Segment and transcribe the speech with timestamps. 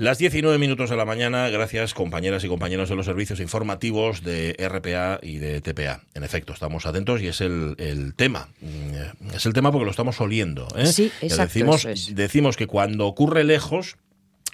[0.00, 4.56] Las 19 minutos de la mañana, gracias compañeras y compañeros de los servicios informativos de
[4.58, 6.00] RPA y de TPA.
[6.14, 8.48] En efecto, estamos atentos y es el, el tema.
[8.62, 10.68] Mm, es el tema porque lo estamos oliendo.
[10.74, 10.86] ¿eh?
[10.86, 12.14] Sí, exacto, decimos, es.
[12.14, 13.98] decimos que cuando ocurre lejos,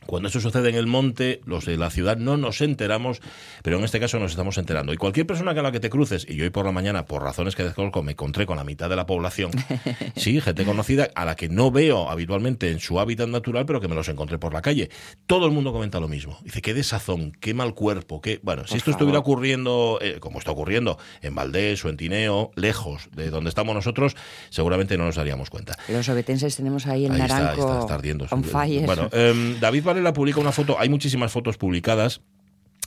[0.06, 3.20] cuando eso sucede en el monte, los de la ciudad no nos enteramos,
[3.62, 4.92] pero en este caso nos estamos enterando.
[4.92, 7.22] Y cualquier persona con la que te cruces, y yo hoy por la mañana, por
[7.22, 9.50] razones que desconozco, me encontré con la mitad de la población,
[10.16, 13.88] sí, gente conocida a la que no veo habitualmente en su hábitat natural, pero que
[13.88, 14.90] me los encontré por la calle.
[15.26, 16.38] Todo el mundo comenta lo mismo.
[16.42, 18.40] Dice, qué desazón, qué mal cuerpo, qué...
[18.42, 23.08] Bueno, si esto estuviera ocurriendo, eh, como está ocurriendo, en Valdés o en Tineo, lejos
[23.12, 24.16] de donde estamos nosotros,
[24.50, 25.76] seguramente no nos daríamos cuenta.
[25.88, 28.26] Los obetenses tenemos ahí el Ahí está, naranjo está, está ardiendo.
[28.30, 28.86] on fire.
[28.86, 32.20] Bueno, em, David Varela publica una foto, hay muchísimas fotos publicadas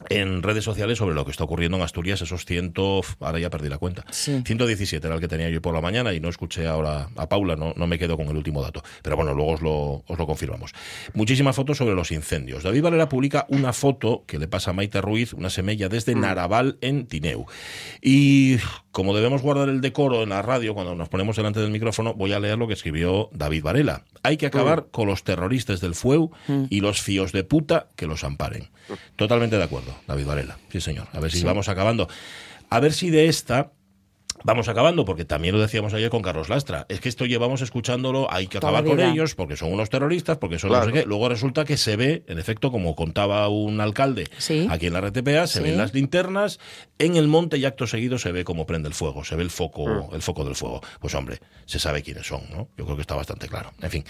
[0.09, 3.69] en redes sociales sobre lo que está ocurriendo en Asturias, esos ciento, ahora ya perdí
[3.69, 4.41] la cuenta, Sí.
[4.45, 7.55] 117 era el que tenía yo por la mañana y no escuché ahora a Paula,
[7.55, 10.25] no, no me quedo con el último dato, pero bueno, luego os lo, os lo
[10.25, 10.73] confirmamos.
[11.13, 12.63] Muchísimas fotos sobre los incendios.
[12.63, 16.77] David Varela publica una foto que le pasa a Maite Ruiz, una semilla desde Naraval
[16.81, 17.45] en Tineu.
[18.01, 18.57] Y
[18.91, 22.33] como debemos guardar el decoro en la radio cuando nos ponemos delante del micrófono, voy
[22.33, 24.03] a leer lo que escribió David Varela.
[24.23, 26.31] Hay que acabar con los terroristas del FUEU
[26.69, 28.69] y los fíos de puta que los amparen.
[29.15, 30.57] Totalmente de acuerdo, David Varela.
[30.71, 31.07] Sí, señor.
[31.13, 31.43] A ver si Sí.
[31.45, 32.07] vamos acabando.
[32.69, 33.71] A ver si de esta
[34.43, 36.85] Vamos acabando, porque también lo decíamos ayer con Carlos Lastra.
[36.89, 40.57] Es que esto llevamos escuchándolo, hay que acabar con ellos, porque son unos terroristas, porque
[40.59, 41.03] son no sé qué.
[41.05, 44.65] Luego resulta que se ve, en efecto, como contaba un alcalde Sí.
[44.69, 45.63] aquí en la RTPA, se Sí.
[45.63, 46.59] ven las linternas,
[46.99, 49.49] en el monte y acto seguido se ve cómo prende el fuego, se ve el
[49.49, 50.15] foco, Mm.
[50.15, 50.81] el foco del fuego.
[51.01, 52.69] Pues hombre, se sabe quiénes son, ¿no?
[52.77, 53.71] Yo creo que está bastante claro.
[53.81, 54.05] En fin,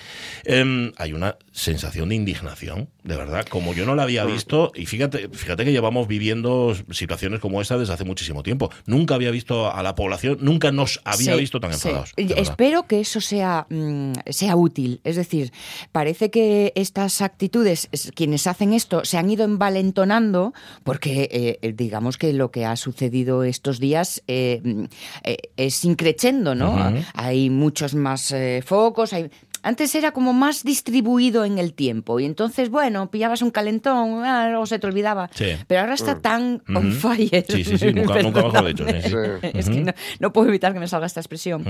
[0.45, 4.05] em, hay una sensación de indignación, de verdad, como yo no la Mm.
[4.05, 8.71] había visto, y fíjate, fíjate que llevamos viviendo situaciones como esta desde hace muchísimo tiempo.
[8.85, 12.13] Nunca había visto a la población, nunca nos había Sí, visto tan enfadados.
[12.17, 15.01] Espero que eso sea, mm, sea útil.
[15.03, 15.51] Es decir,
[15.91, 20.53] parece que estas actitudes, es- quienes hacen esto, se han ido envalentonando
[20.83, 24.83] porque eh, digamos que lo que ha sucedido estos días eh, mm,
[25.23, 26.75] eh, es increchendo, ¿no?
[27.13, 29.29] Hay muchos más eh, focos, hay...
[29.63, 34.47] Antes era como más distribuido en el tiempo y entonces, bueno, pillabas un calentón, ah,
[34.49, 35.29] luego se te olvidaba.
[35.33, 35.45] Sí.
[35.67, 37.45] Pero ahora está tan on fire.
[37.47, 39.09] Sí, sí, sí, nunca- nunca mejor dicho, sí, sí.
[39.09, 39.49] Sí.
[39.53, 41.65] Es que no, no puedo evitar que me salga esta expresión.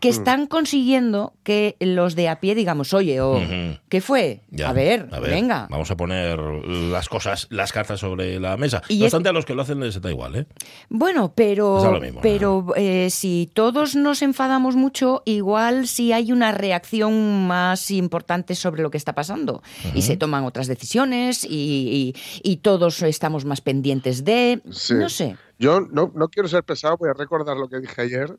[0.00, 3.78] Que están consiguiendo que los de a pie digamos, oye, o Ujú.
[3.88, 4.40] ¿qué fue?
[4.50, 5.66] Ya, a, ver, venga.
[5.70, 8.82] Vamos a poner las cosas, las cartas sobre la mesa.
[8.88, 10.46] Y no es- a los que lo hacen les da igual, ¿eh?
[10.88, 16.52] Bueno, Es pero, mismo, pero eh, si todos nos enfadamos mucho, igual si hay una
[16.52, 19.62] reacción más importante sobre lo que está pasando.
[19.94, 24.62] Y se toman otras decisiones y, y- y todos estamos más pendientes de...
[24.70, 24.94] Sí.
[24.94, 25.36] No sé.
[25.58, 28.36] Yo no, no quiero ser pesado, voy a recordar lo que dije ayer,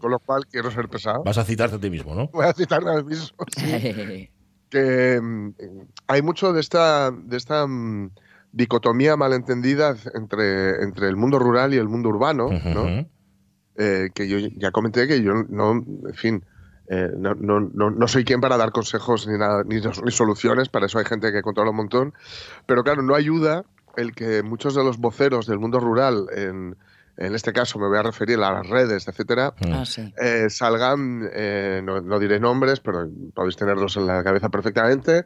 [0.00, 1.22] con lo cual quiero ser pesado.
[1.22, 2.28] Vas a citarte a ti mismo, ¿no?
[2.32, 3.36] Voy a citarme a mí mismo.
[3.56, 4.30] sí,
[4.70, 5.50] que mm,
[6.06, 8.10] hay mucho de esta, de esta mm,
[8.52, 13.06] dicotomía malentendida entre, entre el mundo rural y el mundo urbano, ¿no?
[13.76, 16.44] Eh, que yo ya comenté que yo no, en fin,
[16.94, 17.60] eh, no, no,
[17.90, 21.32] no, soy quien para dar consejos ni, nada, ni, ni soluciones, para eso hay gente
[21.32, 22.12] que controla un montón,
[22.66, 23.64] pero claro, no ayuda
[23.96, 26.76] el que muchos de los voceros del mundo rural, en,
[27.16, 30.12] en este caso me voy a referir a las redes, etcétera, Ah, sí.
[30.20, 35.24] eh, salgan, eh, no, no diré nombres, pero podéis tenerlos en la cabeza perfectamente,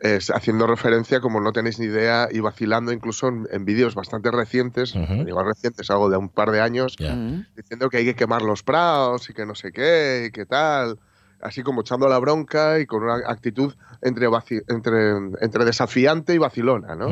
[0.00, 4.30] eh, haciendo referencia, como no tenéis ni idea, y vacilando incluso en, en vídeos bastante
[4.30, 4.94] recientes,
[5.24, 6.96] digo recientes, algo de un par de años.
[7.00, 7.40] Mm.
[7.56, 10.98] diciendo que hay que quemar los prados y que no sé qué y que tal,
[11.42, 15.10] así como echando la bronca y con una actitud entre, vaci- entre,
[15.44, 17.08] entre desafiante y vacilona, ¿no?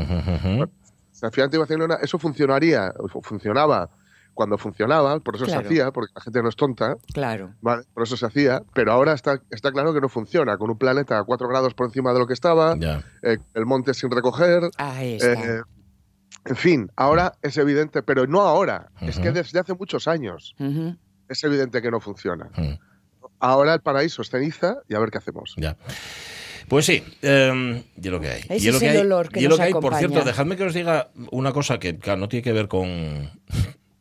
[1.12, 3.88] Desafiante y vacilona, eso funcionaría, funcionaba
[4.36, 5.62] cuando funcionaba, por eso Claro.
[5.62, 7.54] se hacía, porque la gente no es tonta, Claro.
[7.60, 10.78] Vale, por eso se hacía, pero ahora está, está claro que no funciona, con un
[10.78, 12.76] planeta a 4 grados por encima de lo que estaba,
[13.22, 15.32] eh, el monte sin recoger, Ahí está.
[15.32, 15.62] eh,
[16.44, 20.54] en fin, ahora es evidente, pero no ahora, es que desde hace muchos años
[21.28, 22.50] es evidente que no funciona.
[23.40, 25.54] Ahora el paraíso es ceniza y a ver qué hacemos.
[25.56, 25.76] Ya.
[26.68, 28.40] Pues sí, eh, y lo que hay.
[28.48, 29.62] Ese y es lo es que el hay, olor que y es lo nos que
[29.64, 29.72] hay.
[29.72, 33.30] Por cierto, dejadme que os diga una cosa que claro, no tiene que ver con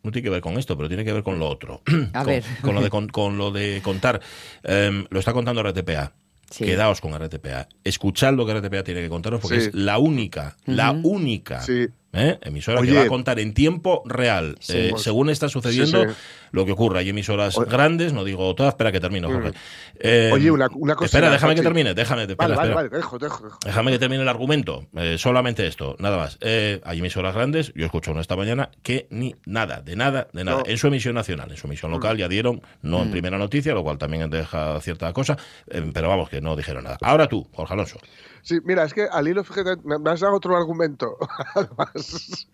[0.06, 1.82] no tiene que ver con esto, pero tiene que ver con lo otro.
[2.14, 2.44] A con, ver.
[2.62, 4.22] con lo de con, con lo de contar.
[4.64, 6.14] Em, lo está contando RTPA.
[6.50, 6.64] Sí.
[6.64, 7.68] Quedaos con RTPA.
[7.84, 9.68] Escuchad lo que RTPA tiene que contaros porque Sí.
[9.70, 12.40] es la única, la única Sí, ¿eh?
[12.42, 12.96] emisora que Oye.
[12.98, 14.74] va a contar en tiempo real, Sí.
[14.76, 16.16] eh, Pues- según está sucediendo sí, sí.
[16.52, 17.00] lo que ocurra.
[17.00, 17.70] Hay emisoras Oye.
[17.70, 19.50] grandes, no digo todas, espera que termino, Jorge.
[19.50, 19.54] Mm.
[20.00, 21.06] Eh, Oye, una, una cosa.
[21.06, 22.24] Espera, déjame que termine, déjame.
[22.24, 22.76] espera, Vale, espera.
[22.76, 23.44] vale, dejo, dejo.
[23.44, 23.60] dejo.
[23.66, 24.88] Déjame que termine el argumento.
[24.96, 26.38] Eh, solamente esto, nada más.
[26.42, 30.44] Eh, hay emisoras grandes, yo escucho una esta mañana, que ni nada, de nada, de
[30.44, 30.60] nada.
[30.60, 30.64] No.
[30.66, 33.04] En su emisión nacional, en su emisión local ya dieron, no Mm.
[33.04, 35.38] en primera noticia, lo cual también deja cierta cosa,
[35.70, 36.98] eh, pero vamos, que no dijeron nada.
[37.02, 38.00] Ahora tú, Jorge Alonso.
[38.46, 41.18] Sí, mira, es que al hilo, fíjate, me has dado otro argumento.
[41.56, 42.48] Además,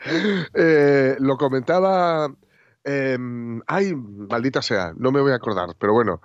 [0.54, 2.34] eh, lo comentaba.
[2.86, 3.18] eh,
[3.68, 6.22] ay, maldita sea, no me voy a acordar, pero bueno.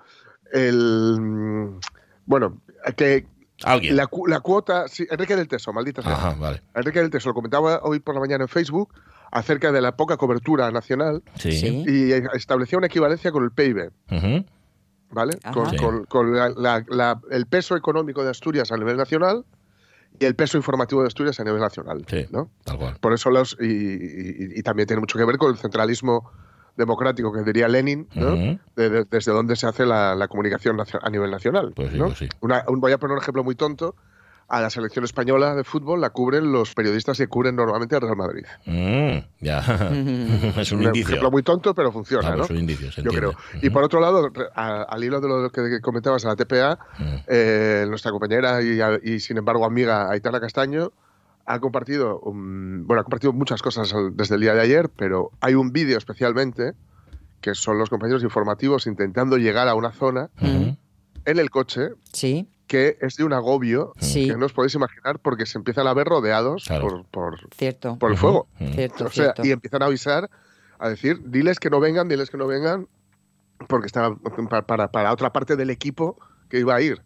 [0.52, 1.78] El.
[2.26, 2.60] Bueno,
[2.96, 3.26] que
[3.64, 3.96] Alguien.
[3.96, 4.86] la, cu- la cuota.
[4.88, 6.12] Sí, Enrique del Teso, maldita sea.
[6.12, 6.62] Ajá, vale.
[6.74, 8.94] Enrique del Teso lo comentaba hoy por la mañana en Facebook
[9.32, 11.84] acerca de la poca cobertura nacional Sí.
[11.86, 13.90] Y establecía una equivalencia con el PIB.
[15.10, 15.38] ¿vale?
[15.42, 15.52] Ajá.
[15.52, 15.76] Con, Sí.
[15.76, 19.44] con- con la- la- la- el peso económico de Asturias a nivel nacional
[20.18, 22.04] y el peso informativo de Asturias a nivel nacional.
[22.08, 22.26] Sí.
[22.30, 22.50] ¿no?
[22.64, 22.96] Tal cual.
[23.00, 23.56] Por eso los.
[23.60, 26.30] Y, y- y también tiene mucho que ver con el centralismo
[26.76, 28.36] democrático que diría Lenin, ¿no?
[28.76, 31.72] De- de- desde donde se hace la, la comunicación a nivel nacional.
[31.74, 32.06] Pues sí, ¿no?
[32.06, 32.28] pues sí.
[32.40, 33.94] Una- un- voy a poner un ejemplo muy tonto.
[34.48, 38.16] A la selección española de fútbol la cubren los periodistas que cubren normalmente al Real
[38.16, 38.44] Madrid.
[38.64, 39.58] Mm, ya.
[40.60, 41.08] es un un indicio.
[41.08, 42.44] ejemplo muy tonto, pero funciona, Claro, ¿no?
[42.44, 43.34] es un indicio, se Yo creo.
[43.60, 47.04] Y por otro lado, a- al hilo de lo que comentabas en la TPA, Mm.
[47.26, 50.92] eh, nuestra compañera y, y, sin embargo amiga Aitana Castaño
[51.44, 55.54] ha compartido, un- bueno, ha compartido muchas cosas desde el día de ayer, pero hay
[55.54, 56.74] un vídeo especialmente
[57.40, 62.98] que son los compañeros informativos intentando llegar a una zona en el coche Sí, que
[63.00, 64.26] es de un agobio Sí.
[64.28, 66.88] que no os podéis imaginar porque se empiezan a ver rodeados Claro.
[66.88, 67.96] por, por, cierto.
[67.98, 68.48] por el fuego.
[68.60, 68.72] Ujú.
[68.72, 69.46] Cierto, O sea, cierto.
[69.46, 70.28] y empiezan a avisar,
[70.78, 72.88] a decir, diles que no vengan, diles que no vengan,
[73.68, 74.14] porque está
[74.48, 76.18] para, para, para otra parte del equipo
[76.48, 77.02] que iba a ir.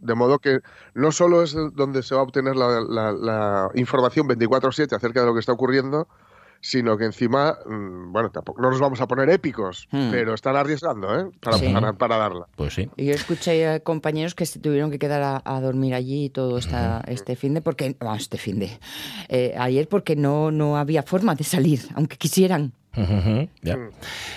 [0.00, 0.60] De modo que
[0.94, 5.26] no solo es donde se va a obtener la, la- la información 24/7 acerca de
[5.26, 6.06] lo que está ocurriendo,
[6.60, 10.10] sino que encima, mm, bueno, tampoco no nos vamos a poner épicos, Hmm.
[10.10, 11.30] pero están arriesgando ¿eh?
[11.40, 11.68] para, Sí.
[11.72, 12.46] para, para darla.
[12.56, 12.88] Pues sí.
[12.96, 16.58] Y yo escuché a compañeros que se tuvieron que quedar a, a dormir allí todo
[16.58, 18.78] esta, este fin de, porque, ah, este fin de,
[19.28, 22.72] eh, ayer porque no, no había forma de salir, aunque quisieran.
[22.96, 23.76] Ujú, ya.
[23.76, 23.90] Mm.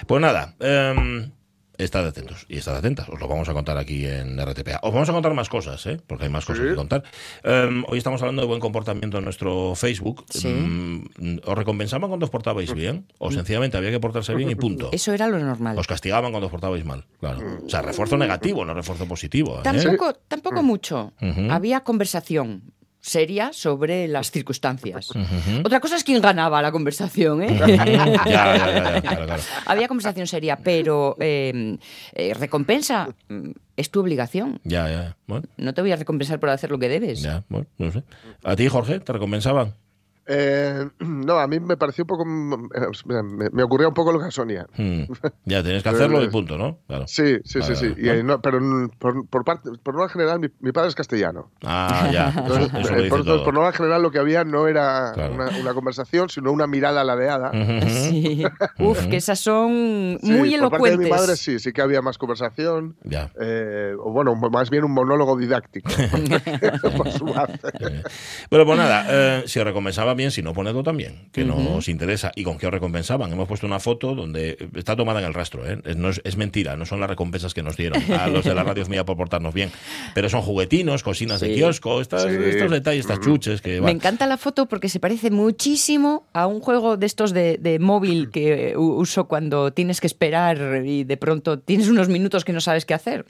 [0.05, 1.31] Pues nada, em,
[1.77, 3.09] estad atentos y estad atentas.
[3.09, 4.79] Os lo vamos a contar aquí en RTPA.
[4.83, 5.99] Os vamos a contar más cosas, ¿eh?
[6.05, 6.69] porque hay más cosas Sí.
[6.69, 7.03] que contar.
[7.43, 10.25] Em, hoy estamos hablando de buen comportamiento en nuestro Facebook.
[10.29, 10.47] Sí.
[10.47, 11.05] Em,
[11.45, 13.07] ¿Os recompensaban cuando os portabais bien?
[13.17, 14.89] ¿O sencillamente había que portarse bien y punto?
[14.91, 15.77] Eso era lo normal.
[15.77, 17.39] Os castigaban cuando os portabais mal, claro.
[17.65, 19.59] O sea, refuerzo negativo, no refuerzo positivo.
[19.59, 19.61] ¿eh?
[19.63, 21.13] Tampoco, tampoco mucho.
[21.49, 25.09] Había conversación seria sobre las circunstancias.
[25.63, 27.57] Otra cosa es quién ganaba la conversación, ¿eh?
[27.59, 29.43] ya, ya, ya, ya, claro, claro.
[29.65, 31.77] Había conversación seria, pero eh,
[32.13, 34.59] eh, recompensa mm, es tu obligación.
[34.63, 35.17] Ya, ya.
[35.27, 37.21] Bueno, No te voy a recompensar por hacer lo que debes.
[37.21, 38.03] ya, bueno, no sé.
[38.43, 39.73] ¿A ti, Jorge, te recompensaban?
[40.27, 42.23] Eh, no, a mí me pareció un poco.
[42.23, 44.67] eh, Me, me ocurría un poco lo que a Sonia.
[44.77, 45.03] Hmm.
[45.45, 46.77] Ya, tenías que hacerlo y punto, ¿no?
[46.87, 47.05] Claro.
[47.07, 47.89] Sí, sí, Vale, sí, sí.
[47.89, 48.01] vale.
[48.01, 48.59] Y, eh, no, pero
[48.99, 51.51] por, por parte, por norma general, mi, mi padre es castellano.
[51.63, 52.29] Ah, ya.
[52.29, 53.43] Eso, Entonces, eso eh, por, todo.
[53.43, 55.33] por norma general, lo que había no era Claro.
[55.33, 57.51] una, una conversación, sino una mirada ladeada.
[57.87, 58.43] Sí.
[58.79, 61.09] Uf, que esas son Sí, muy por parte de mi elocuentes.
[61.09, 62.95] madre sí, sí que había más conversación.
[63.03, 63.31] Ya.
[63.41, 65.89] eh, o bueno, más bien un monólogo didáctico.
[66.97, 67.67] por su parte.
[67.79, 68.03] Eh,
[68.49, 69.65] Bueno, pues nada, eh, si os
[70.11, 72.31] recompensaba bien, si no, ponedlo también, que nos interesa.
[72.35, 73.31] ¿Y con qué os recompensaban?
[73.31, 75.79] Hemos puesto una foto donde está tomada en el rastro, ¿eh?
[75.85, 78.53] Es, no es, es mentira, no son las recompensas que nos dieron a los de
[78.53, 79.71] la radio mía por portarnos bien,
[80.13, 81.55] pero son juguetinos, cocinas de Sí.
[81.55, 82.37] kiosco, estas- Sí.
[82.43, 86.59] estos detalles, estas chuches que Me encanta la foto porque se parece muchísimo a un
[86.59, 91.17] juego de estos de, de móvil que u- uso cuando tienes que esperar y de
[91.17, 93.25] pronto tienes unos minutos que no sabes qué hacer.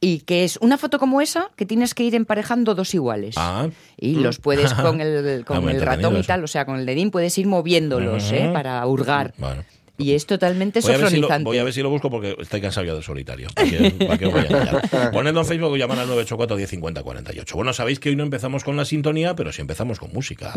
[0.00, 3.34] Y que es una foto como esa que tienes que ir emparejando dos iguales.
[3.38, 6.78] Ah, Y los puedes con el, con Ah, el ratón y tal, o sea, con
[6.78, 8.50] el dedín puedes ir moviéndolos ¿eh?
[8.52, 9.34] Para hurgar.
[9.38, 9.64] bueno.
[9.98, 11.44] Y es totalmente Voy a, ver si lo, sofronizante.
[11.44, 13.48] voy a ver si lo busco porque estoy cansado ya del solitario.
[15.12, 17.56] Ponedlo en Facebook o llaman al 984 10 50 48.
[17.56, 20.52] Bueno, sabéis que hoy no empezamos con la sintonía, pero sí empezamos con música.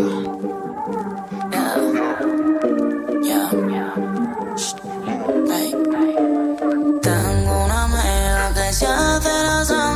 [7.02, 9.89] Tengo una que se hace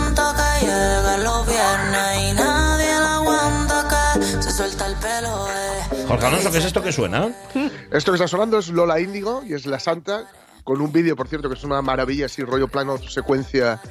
[6.14, 7.34] Jorge Alonso, ¿qué es esto que suena?
[7.92, 10.26] Esto que está sonando es Lola Índigo y es La Santa,
[10.64, 13.82] con un vídeo, por cierto, que es una maravilla, así rollo plano, secuencia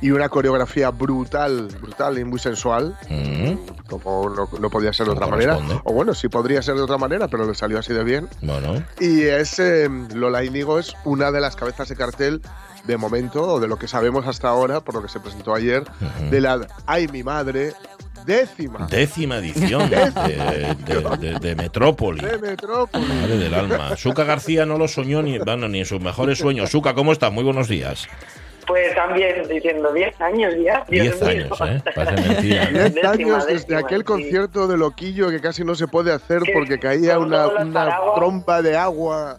[0.00, 3.54] y una coreografía brutal, brutal y muy sensual, Mm,
[3.88, 5.56] como no, no podía ser de otra manera.
[5.84, 8.28] O bueno, sí podría ser de otra manera, pero le salió así de bien.
[8.42, 12.42] bueno, Y es eh, Lola Índigo es una de las cabezas de cartel
[12.84, 15.84] de momento, o de lo que sabemos hasta ahora, por lo que se presentó ayer,
[16.30, 17.72] de la Ay mi madre,
[18.24, 22.20] décima décima edición de, de- de- de Metrópoli.
[22.20, 23.04] de Metrópoli.
[23.06, 23.96] Madre del alma.
[23.96, 26.70] Suca García no lo soñó ni, bueno, ni en sus mejores sueños.
[26.70, 27.32] Suca, ¿cómo estás?
[27.32, 28.06] Muy buenos días.
[28.66, 30.84] Pues también diciendo 10 años ya.
[30.90, 31.46] Dios Diez mío.
[31.54, 31.82] años, ¿eh?
[31.94, 32.64] Parece mentira.
[32.70, 32.78] ¿no?
[32.78, 34.04] Diez Décima, años desde décima, aquel sí.
[34.04, 38.60] concierto de Loquillo que casi no se puede hacer Que porque caía una, una tromba
[38.60, 39.38] de agua.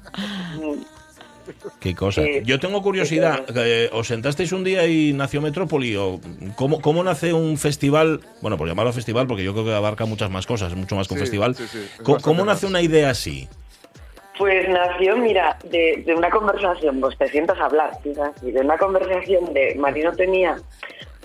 [1.79, 2.21] Qué cosa.
[2.43, 3.43] Yo tengo curiosidad.
[3.55, 5.95] eh, ¿Os sentasteis un día y nació Metrópoli?
[5.95, 6.19] ¿O
[6.55, 8.21] cómo, ¿Cómo nace un festival?
[8.41, 11.13] Bueno, por llamarlo festival, porque yo creo que abarca muchas más cosas, mucho más que
[11.13, 11.55] un Sí, festival.
[11.55, 13.47] sí, sí, es ¿Cómo, nace una idea así?
[14.37, 18.61] Pues nació, mira, de, de una conversación, pues te sientas a hablar, quizás, y de
[18.61, 20.55] una conversación de Marino tenía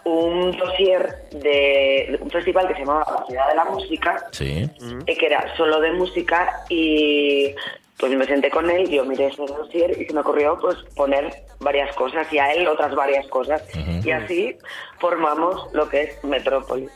[0.04, 4.68] un dossier de, un festival que se llamaba La Ciudad de la Música, Sí.
[5.06, 7.54] eh, que era solo de música y
[7.98, 11.32] pues me senté con él, yo miré ese dossier y se me ocurrió pues poner
[11.60, 13.62] varias cosas y a él otras varias cosas
[14.04, 14.56] y así
[14.98, 16.88] formamos lo que es Metrópoli.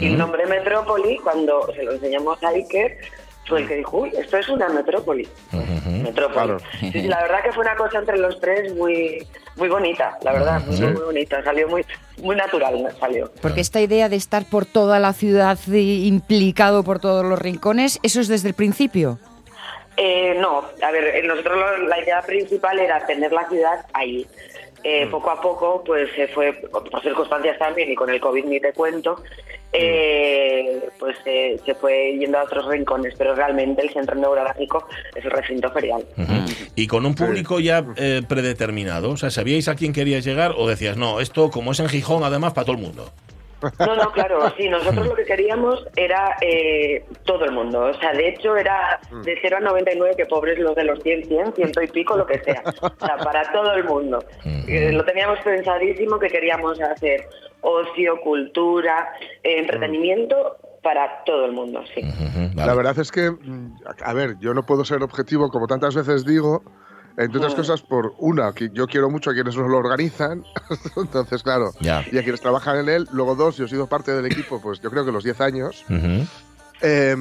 [0.00, 2.98] Y el nombre Metrópoli cuando se lo enseñamos a Iker
[3.46, 5.28] fue el que dijo, uy, esto es una metrópoli.
[6.02, 6.34] Metrópoli.
[6.34, 6.58] Claro.
[6.80, 9.26] Sí, la verdad que fue una cosa entre los tres muy
[9.56, 11.84] muy bonita, la verdad, muy, muy bonita, salió muy
[12.22, 13.30] muy natural, salió.
[13.40, 17.98] Porque esta idea de estar por toda la ciudad y implicado por todos los rincones,
[18.02, 19.18] ¿eso es desde el principio?
[19.98, 24.26] Eh, no, a ver, eh, nosotros lo- la idea principal era tener la ciudad ahí.
[24.88, 28.60] Eh, Poco a poco, pues se fue, por circunstancias también, y con el COVID ni
[28.60, 29.20] te cuento,
[29.72, 35.24] eh, pues eh, se fue yendo a otros rincones, pero realmente el centro neurálgico es
[35.24, 36.04] el recinto ferial.
[36.76, 39.10] Y con un público ya eh, predeterminado.
[39.10, 42.22] O sea, ¿sabíais a quién queríais llegar o decías, no, esto como es en Gijón,
[42.22, 43.10] además, para todo el mundo?
[43.80, 47.86] No, no, claro, sí, nosotros lo que queríamos era eh, todo el mundo.
[47.86, 51.24] O sea, de hecho era de 0 a 99, que pobres los de los 100,
[51.26, 52.62] 100, ciento y pico, lo que sea.
[52.80, 54.24] O sea, para todo el mundo.
[54.68, 57.28] Eh, lo teníamos pensadísimo que queríamos hacer
[57.62, 62.02] ocio, cultura, eh, entretenimiento para todo el mundo, sí.
[62.54, 62.66] Vale.
[62.66, 66.24] La verdad es que, mm, a ver, yo no puedo ser objetivo, como tantas veces
[66.24, 66.62] digo,
[67.16, 70.44] entre otras cosas, por una, que yo quiero mucho a quienes nos lo organizan,
[70.96, 72.04] entonces, claro, Ya.
[72.12, 73.08] y a quienes trabajan en él.
[73.12, 75.84] Luego, dos, yo he sido parte del equipo, pues yo creo que los 10 años,
[75.88, 76.26] Ujú.
[76.82, 77.16] eh,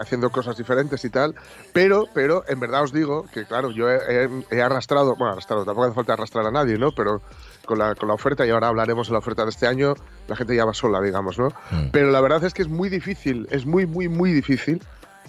[0.00, 1.34] haciendo cosas diferentes y tal.
[1.72, 5.64] Pero, pero, en verdad os digo que, claro, yo he, he- he arrastrado, bueno, arrastrado,
[5.64, 6.92] tampoco hace falta arrastrar a nadie, ¿no?
[6.92, 7.20] Pero
[7.66, 9.94] con la, con la oferta, y ahora hablaremos de la oferta de este año,
[10.28, 11.48] la gente ya va sola, digamos, ¿no?
[11.70, 11.88] Mm.
[11.92, 14.80] Pero la verdad es que es muy difícil, es muy, muy, muy difícil.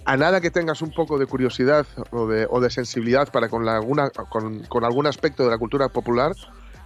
[0.06, 3.66] A nada que tengas un poco de curiosidad o de, o de sensibilidad para con,
[3.66, 6.34] la, alguna, con, con algún aspecto de la cultura popular,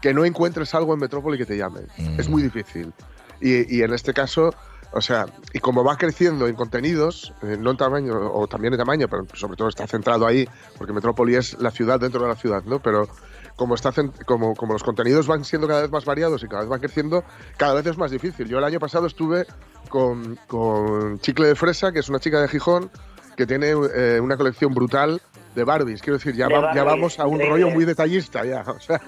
[0.02, 1.82] que no encuentres algo en Metrópoli que te llame.
[1.98, 2.20] Mm.
[2.20, 2.94] Es muy difícil.
[3.42, 4.54] Y, y en este caso,
[4.92, 8.80] o sea, y como va creciendo en contenidos, eh, no en tamaño, o también en
[8.80, 12.36] tamaño, pero sobre todo está centrado ahí, porque Metrópoli es la ciudad dentro de la
[12.36, 12.80] ciudad, ¿no?
[12.80, 13.08] Pero
[13.56, 13.92] como, está,
[14.26, 17.24] como, como los contenidos van siendo cada vez más variados y cada vez van creciendo,
[17.58, 18.48] cada vez es más difícil.
[18.48, 19.46] Yo el año pasado estuve
[19.90, 22.90] con, con Chicle de Fresa, que es una chica de Gijón,
[23.38, 25.22] que tiene eh, una colección brutal
[25.56, 26.02] de Barbies.
[26.02, 27.64] Quiero decir, ya, De va- ya Barbies, vamos a un increíble.
[27.64, 28.62] rollo muy detallista ya.
[28.68, 29.00] O sea,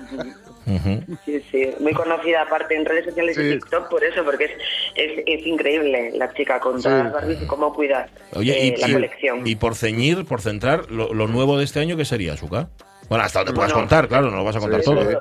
[0.66, 1.18] Ujú.
[1.26, 3.50] Sí, sí, muy conocida aparte en redes sociales y Sí.
[3.52, 4.52] TikTok por eso, porque es,
[4.96, 6.84] es, es increíble la chica con Sí.
[6.84, 9.48] todas las Barbies y cómo cuida Oye, eh, y, la y- colección.
[9.48, 12.68] y por ceñir, por centrar, lo, lo nuevo de este año, ¿qué sería, Suka?
[13.10, 15.10] Bueno, hasta donde puedas contar, claro, no lo vas a contar Sí, todo.
[15.12, 15.18] ¿eh?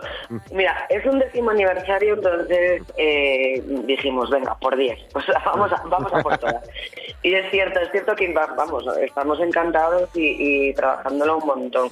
[0.51, 6.13] Mira, es un décimo aniversario, entonces eh, dijimos, venga, por 10, pues vamos a, vamos
[6.13, 6.69] a por todas.
[7.23, 11.89] Y es cierto, es cierto que va- vamos, estamos encantados y, y trabajándolo un montón.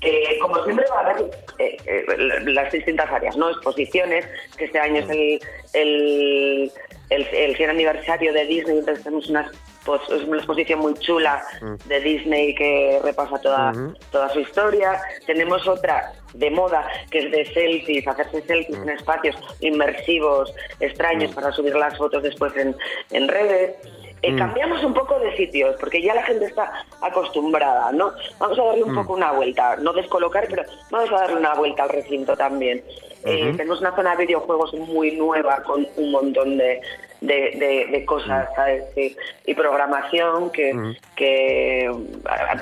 [0.00, 2.04] Eh, como siempre va a haber eh, eh,
[2.46, 3.48] las distintas áreas, ¿no?
[3.50, 4.26] Exposiciones,
[4.56, 5.40] que este año es el,
[5.74, 6.72] el,
[7.10, 9.46] el, el 100 aniversario de Disney, entonces tenemos unas
[9.86, 11.42] pues es una exposición muy chula
[11.86, 13.72] de Disney que repasa toda,
[14.10, 15.00] toda su historia.
[15.24, 21.52] Tenemos otra de moda que es de selfies, hacerse selfies en espacios inmersivos, extraños para
[21.52, 22.76] subir las fotos después en,
[23.12, 23.76] en redes.
[24.22, 28.12] Eh, Cambiamos un poco de sitios porque ya la gente está acostumbrada, ¿no?
[28.38, 31.84] Vamos a darle un poco una vuelta, no descolocar, pero vamos a darle una vuelta
[31.84, 32.82] al recinto también.
[33.24, 36.80] Eh, tenemos una zona de videojuegos muy nueva con un montón de,
[37.20, 38.84] de, de- de cosas ¿sabes?
[38.96, 40.72] Y, y programación que,
[41.16, 41.90] que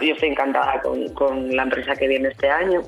[0.00, 2.82] yo estoy encantada con, con la empresa que viene este año.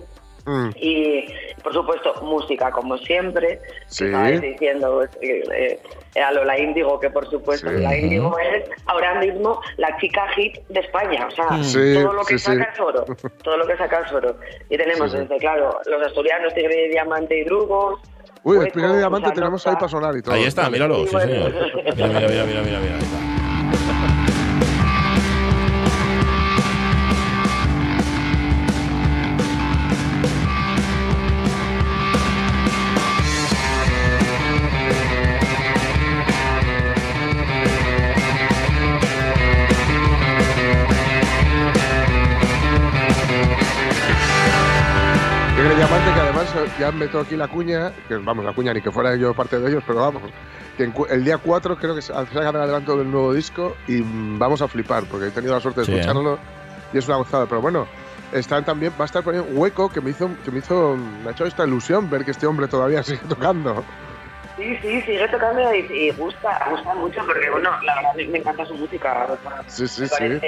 [0.47, 1.27] Mm, Y,
[1.63, 3.61] por supuesto, música, como siempre.
[3.87, 4.05] Sí.
[4.07, 5.79] Estabais diciendo pues, eh,
[6.15, 7.75] eh, a Lola Índigo, que por supuesto, Sí.
[7.77, 11.27] Lola Índigo es ahora mismo la chica hit de España.
[11.27, 12.57] O sea, Sí, todo lo que sí, sí.
[12.59, 13.05] saca es oro.
[13.45, 14.37] Todo lo que saca es oro.
[14.71, 15.23] Y tenemos, Sí, sí.
[15.25, 18.01] desde, claro, los asturianos, Tigre de Diamante y Drugos.
[18.45, 20.35] Uy, el primer diamante tenemos ahí para sonar y todo.
[20.37, 21.53] Ahí está, míralo, sí, señor.
[21.97, 23.36] Mira, mira, mira, mira, mira, mira, ahí está.
[46.79, 49.69] Ya meto aquí la cuña, que vamos, la cuña ni que fuera yo parte de
[49.69, 50.23] ellos, pero vamos,
[50.77, 54.39] que el día 4 creo que se sacan el adelanto del nuevo disco y mm,
[54.39, 56.01] vamos a flipar, porque he tenido la suerte de Sí, ¿eh?
[56.01, 56.39] escucharlo
[56.93, 57.47] y es una gozada.
[57.47, 57.87] Pero bueno,
[58.33, 61.33] están también, va a estar poniendo hueco que me hizo, que me hizo, me ha
[61.33, 63.85] hecho esta ilusión ver que este hombre todavía sigue tocando.
[64.57, 68.39] Sí, sí, sigue tocando y, y gusta, gusta mucho porque, bueno, la verdad me, me
[68.39, 69.27] encanta su música.
[69.31, 70.47] o sea, Sí, sí, me sí.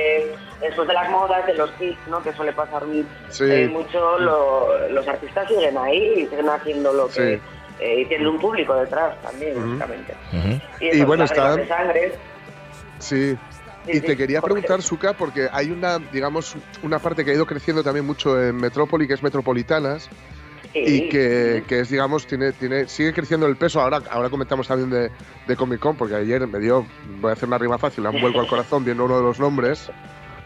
[0.60, 2.22] después de las modas, de los hits, ¿no?
[2.22, 2.82] Que suele pasar
[3.28, 3.44] Sí.
[3.44, 7.36] eh, mucho, lo- los artistas siguen ahí y siguen haciendo lo que...
[7.36, 7.42] Sí.
[7.80, 9.66] eh, y tienen un público detrás también, Ujú.
[9.78, 10.14] básicamente.
[10.80, 12.14] Y, eso, Y bueno, está- de sangre.
[12.98, 13.36] Sí.
[13.86, 17.82] Y te quería preguntar, Suka, porque hay una, digamos, una parte que ha ido creciendo
[17.82, 20.08] también mucho en Metrópoli, que es Metropolitanas,
[20.72, 20.82] Sí.
[20.84, 23.80] y que, que es, digamos, tiene, tiene, sigue creciendo el peso.
[23.80, 25.10] Ahora, ahora comentamos también de,
[25.46, 26.86] de Comic Con, porque ayer me dio,
[27.20, 29.90] voy a hacer una rima fácil, un vuelco al corazón viendo uno de los nombres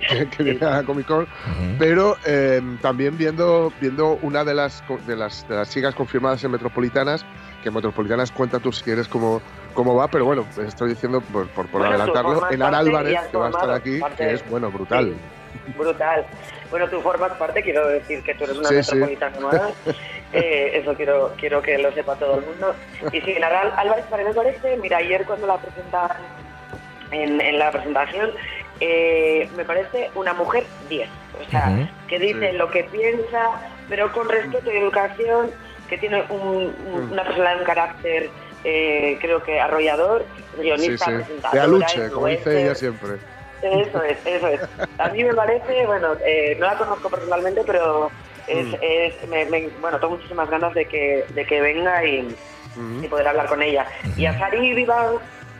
[0.09, 1.77] que, que viene a Comic Con, Ujú.
[1.79, 6.51] pero eh, también viendo, viendo una de las, de las, de las chicas confirmadas en
[6.53, 7.25] Metropolitanas,
[7.63, 9.43] que en Metropolitanas cuenta tú si quieres cómo,
[9.75, 13.47] cómo va, pero bueno, estoy diciendo por, por, por Bueno, adelantarlo, Enar Álvarez, que va
[13.47, 15.15] a estar aquí, parte- que es, bueno, brutal.
[15.15, 15.42] Sí,
[15.77, 16.25] brutal.
[16.71, 18.95] Bueno, tú formas parte, quiero decir que tú eres una Sí, sí.
[18.97, 19.73] metropolitana más.
[20.35, 22.75] Eh, eso quiero quiero que lo sepa todo el mundo.
[23.13, 26.17] Y sí, Lara Álvarez, para me parece, mira, ayer cuando la presentaban
[27.11, 28.31] en, en la presentación,
[28.81, 31.07] eh, me parece una mujer 10.
[31.47, 31.71] O sea,
[32.09, 32.57] que dice Sí.
[32.57, 35.51] lo que piensa, pero con respeto y educación,
[35.91, 36.41] que tiene un,
[36.87, 37.13] un- Mm.
[37.13, 38.31] una personalidad, un carácter,
[38.65, 40.25] eh, creo que arrollador,
[40.57, 41.11] Sí, guionista, sí.
[41.13, 43.17] De presentadora, aluche, como dice ella siempre.
[43.63, 44.61] Eso es, eso es.
[44.99, 48.13] A mí me parece, bueno, eh, no la conozco personalmente, pero
[48.47, 48.75] es, Mm.
[48.81, 52.37] es- me, me- bueno, tengo muchísimas ganas de que, de que venga y,
[52.77, 53.05] Ujú.
[53.05, 53.87] y poder hablar con ella.
[54.17, 55.19] Y a Sari Vivan,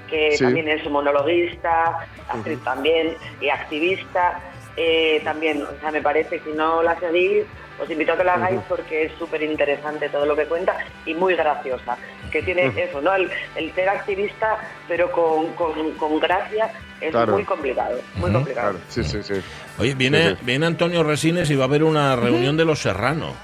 [0.09, 0.45] que Sí.
[0.45, 1.97] también es monologuista,
[2.29, 4.43] actriz también y activista,
[4.77, 7.47] eh, también, o sea, me parece, si no la seguís,
[7.83, 11.15] os invito a que la hagáis porque es súper interesante todo lo que cuenta y
[11.15, 11.97] muy graciosa.
[12.31, 13.15] Que tiene eso, ¿no?
[13.15, 14.57] El, el ser activista,
[14.89, 16.71] pero con, con, con gracia,
[17.01, 17.33] es Claro.
[17.35, 18.71] muy complicado, muy complicado.
[18.71, 19.35] Claro, sí, sí, sí.
[19.79, 20.45] Oye, viene, Sí, sí.
[20.47, 23.35] viene Antonio Resines y va a haber una reunión de los Serrano.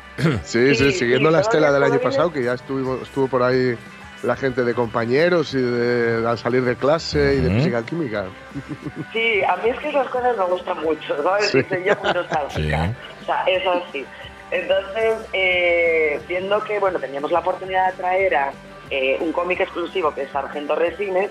[0.45, 3.43] Sí, sí, Sí, siguiendo sí, la estela del año pasado, que ya estuvo, estuvo por
[3.43, 3.77] ahí
[4.23, 8.25] la gente de compañeros y de al salir de clase y de física química.
[9.13, 11.51] Sí, a mí es que esas cosas me gustan mucho, ¿sabes?
[11.51, 11.59] Sí.
[11.85, 12.87] Yo muy nostálgica.
[12.87, 12.93] Sí.
[13.23, 14.05] O sea, eso sí.
[14.51, 18.53] Entonces, eh, viendo que, bueno, teníamos la oportunidad de traer a
[18.91, 21.31] eh, un cómic exclusivo que es Sargento Resines,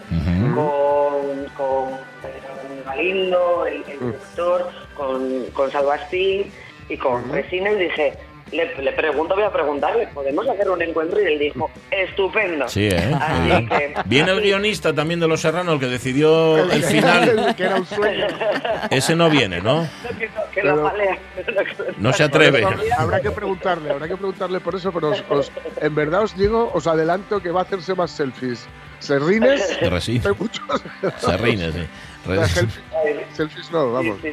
[0.53, 4.11] con, con Pedro Galindo, el, el Mm.
[4.11, 6.53] director, con, con Salvastín
[6.89, 7.33] y con Ujú.
[7.33, 8.13] Resines, dije,
[8.51, 11.21] le, le pregunto, voy a preguntarle, ¿podemos hacer un encuentro?
[11.21, 12.67] Y él dijo, estupendo.
[12.67, 13.15] Sí, ¿eh?
[13.45, 13.67] Bien.
[13.69, 17.55] que- Viene el guionista también de Los Serrano, el que decidió el final.
[17.55, 18.27] que era un sueño.
[18.89, 19.87] Ese no viene, ¿no?
[20.17, 21.93] que, no- que la Pero-.
[21.97, 22.65] No se atreve.
[22.97, 26.71] Habrá que preguntarle, habrá que preguntarle por eso, pero os- os- en verdad os digo,
[26.73, 28.67] os adelanto que va a hacerse más selfies.
[28.99, 30.25] Serrines, De Resines.
[30.25, 30.81] hay muchos.
[31.19, 31.81] Serrines, sí.
[33.33, 34.17] Selfies, no, vamos.
[34.21, 34.31] Sí,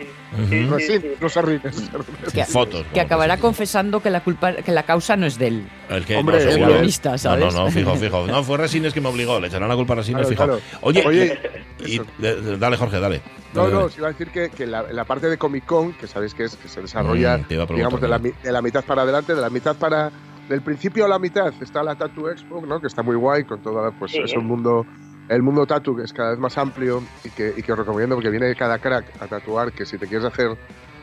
[0.86, 1.00] sí.
[1.20, 1.90] No serrines.
[2.32, 2.84] Que, Fotos.
[2.92, 5.68] que acabará confesando que la culpa, que la causa no es de él.
[5.88, 7.54] El que, Hombre, no, el guionista, No, ¿sabes?
[7.54, 8.26] No, no, fijo, fijo.
[8.26, 9.38] No, fue Resines que me obligó.
[9.38, 10.70] Le echarán la culpa a Resines, Claro, fijo.
[10.70, 10.80] claro.
[10.80, 11.38] Oye, Oye,
[11.86, 13.20] y- de- de- dale, Jorge, dale.
[13.52, 16.08] No, no, os iba a decir que, que la, la parte de Comic Con, que
[16.08, 19.34] sabéis que es que se desarrolla, Mm, digamos, de la, de la mitad para adelante,
[19.36, 20.10] de la mitad para.
[20.48, 22.80] Del principio a la mitad está la Tattoo Expo, ¿no?
[22.80, 24.18] Que está muy guay, con toda, pues Sí.
[24.22, 24.86] es un mundo.
[25.26, 28.14] El mundo tatu que es cada vez más amplio y que, y que os recomiendo
[28.14, 30.54] porque viene cada crack a tatuar, que si te quieres hacer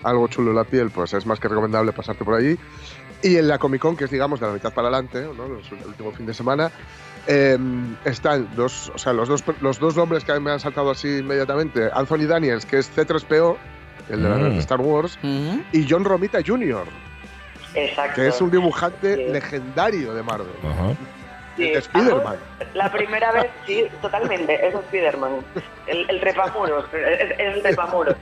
[0.03, 2.55] algo chulo en la piel, pues es más que recomendable pasarte por allí.
[3.23, 5.45] Y en la Comic Con, que es digamos de la mitad para adelante, ¿no?
[5.45, 6.71] El último fin de semana,
[7.25, 7.57] eh,
[8.05, 11.89] están dos, o sea, los dos, los dos nombres que me han saltado así inmediatamente.
[11.91, 13.57] Anthony Daniels, que es C3PO,
[14.09, 14.49] el de la- Mm.
[14.53, 15.63] de Star Wars, Ujú.
[15.71, 16.85] y John Romita Jr.,
[17.75, 18.15] Exacto.
[18.15, 19.25] que es un dibujante Sí.
[19.31, 20.47] legendario de Marvel.
[20.63, 20.93] Ajá.
[21.57, 22.37] Sí, de Spider-Man.
[22.73, 25.43] La primera vez, sí, totalmente, es Spider-Man.
[25.87, 28.15] El, el trepamuros, es, es el trepamuros.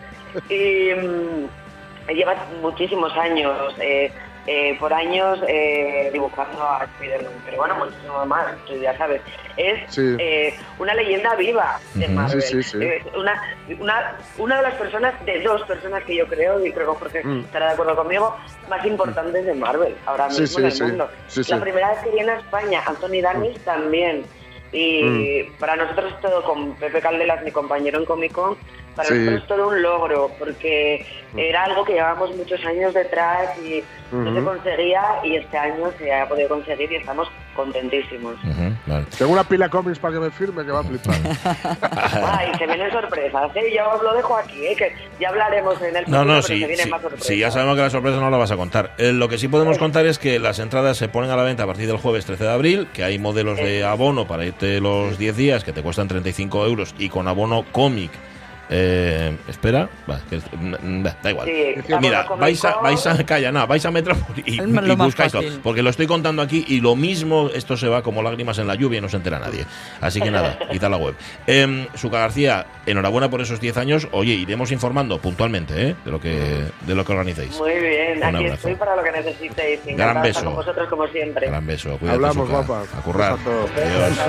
[0.50, 4.12] Y mm, lleva muchísimos años, eh,
[4.52, 9.22] eh, por años eh, dibujando a Spider-Man, pero bueno, muchísimo más, tú ya sabes.
[9.58, 10.16] Es Sí.
[10.18, 12.08] eh, una leyenda viva de.
[12.08, 12.42] Marvel.
[12.42, 12.84] Sí, sí, sí.
[12.84, 13.40] Es una,
[13.80, 17.24] una, una de las personas, de dos personas que yo creo, y creo que Jorge
[17.24, 17.40] Mm.
[17.42, 18.36] estará de acuerdo conmigo,
[18.70, 21.10] más importantes de Marvel ahora mismo en el mundo.
[21.48, 24.26] La primera vez que viene a España, Anthony Danis también.
[24.72, 25.60] Y Mm.
[25.60, 28.58] para nosotros es todo, con Pepe Caldelas, mi compañero en Comic Con,
[28.96, 29.16] para Sí.
[29.16, 31.40] nosotros es todo un logro, porque Mm.
[31.40, 36.12] era algo que llevábamos muchos años detrás y no se conseguía, y este año se
[36.14, 37.32] ha podido conseguir y estamos
[37.64, 38.36] contentísimos.
[38.36, 39.06] Ujú, vale.
[39.18, 41.16] Tengo una pila cómics para que me firme que va a flipar.
[42.24, 43.74] Ay, se vienen sorpresas, ¿eh?
[43.76, 44.76] Yo os lo dejo aquí, ¿eh?
[44.78, 47.28] Que ya hablaremos en el No, futuro, no, pero sí, se vienen sí, más sorpresas.
[47.28, 48.94] sí, ya sabemos que la sorpresa no la vas a contar.
[48.98, 51.64] Eh, lo que sí podemos contar es que las entradas se ponen a la venta
[51.64, 55.18] a partir del jueves 13 de abril, que hay modelos de abono para irte los
[55.18, 58.12] 10 días que te cuestan 35 euros y con abono cómic
[58.72, 61.48] Eh, espera, va, que es- mm, da igual.
[61.48, 65.60] Sí, Mira, vais a, vais a, calla, no, vais a Metrópoli y, y fácil.
[65.64, 68.76] porque lo estoy contando aquí y lo mismo, esto se va como lágrimas en la
[68.76, 69.66] lluvia y no se entera nadie.
[70.02, 71.16] Así que nada, quita la web.
[71.48, 74.08] Eh, Suca García, enhorabuena por esos 10 años.
[74.12, 75.96] Oye, iremos informando puntualmente ¿eh?
[76.06, 77.58] de lo que de lo que organicéis.
[77.58, 78.54] Muy bien, Un aquí abrazo.
[78.56, 79.80] estoy para lo que necesitéis.
[79.98, 80.44] Gran beso.
[80.46, 81.48] con vosotros como siempre.
[81.48, 82.62] Gran beso, cuídate, Hablamos, Suca.
[82.62, 82.84] guapa.
[82.98, 83.34] A currar.
[83.34, 84.20] Adiós.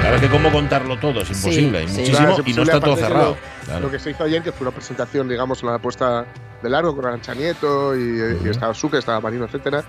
[0.00, 1.92] Claro, es que cómo contarlo todo, es Sí, imposible, hay sí.
[2.00, 3.30] muchísimo Claro, es y no imposible, está todo cerrado.
[3.30, 3.80] Lo, Claro.
[3.80, 6.26] lo que se hizo ayer, que fue una presentación, digamos, en la puesta
[6.62, 9.84] de largo con Arancha Nieto y, y estaba Suque, estaba Marino, etcétera.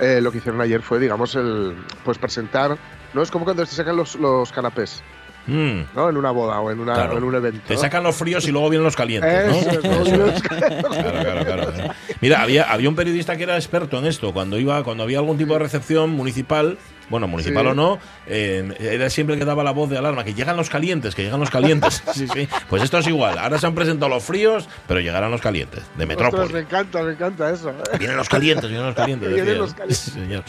[0.00, 2.76] eh, lo que hicieron ayer fue, digamos, el pues presentar.
[3.12, 5.02] No es como cuando te sacan los, los canapés,
[5.46, 6.10] Mm, ¿no?
[6.10, 7.14] En una boda o en, una, Claro.
[7.14, 7.60] o en un evento.
[7.66, 9.46] Te sacan los fríos y luego vienen los calientes.
[9.46, 9.54] ¿no?
[9.54, 9.80] Eso.
[10.02, 10.42] Eso es.
[10.90, 11.62] Claro, claro, claro.
[11.76, 11.90] ¿eh?
[12.20, 14.32] Mira, había, había un periodista que era experto en esto.
[14.34, 16.76] Cuando iba, cuando había algún tipo de recepción municipal,
[17.10, 17.70] bueno, municipal Sí.
[17.70, 20.70] o no, eh, era siempre el que daba la voz de alarma, que llegan los
[20.70, 22.02] calientes, que llegan los calientes.
[22.14, 22.48] Sí, sí.
[22.68, 23.38] Pues esto es igual.
[23.38, 26.58] Ahora se han presentado los fríos, pero llegarán los calientes, de Ostras, me Metrópoli.
[26.60, 27.72] encanta, me encanta eso.
[27.98, 29.28] Vienen los calientes, vienen los calientes.
[29.34, 29.98] Vienen los calientes.
[29.98, 30.44] Señor.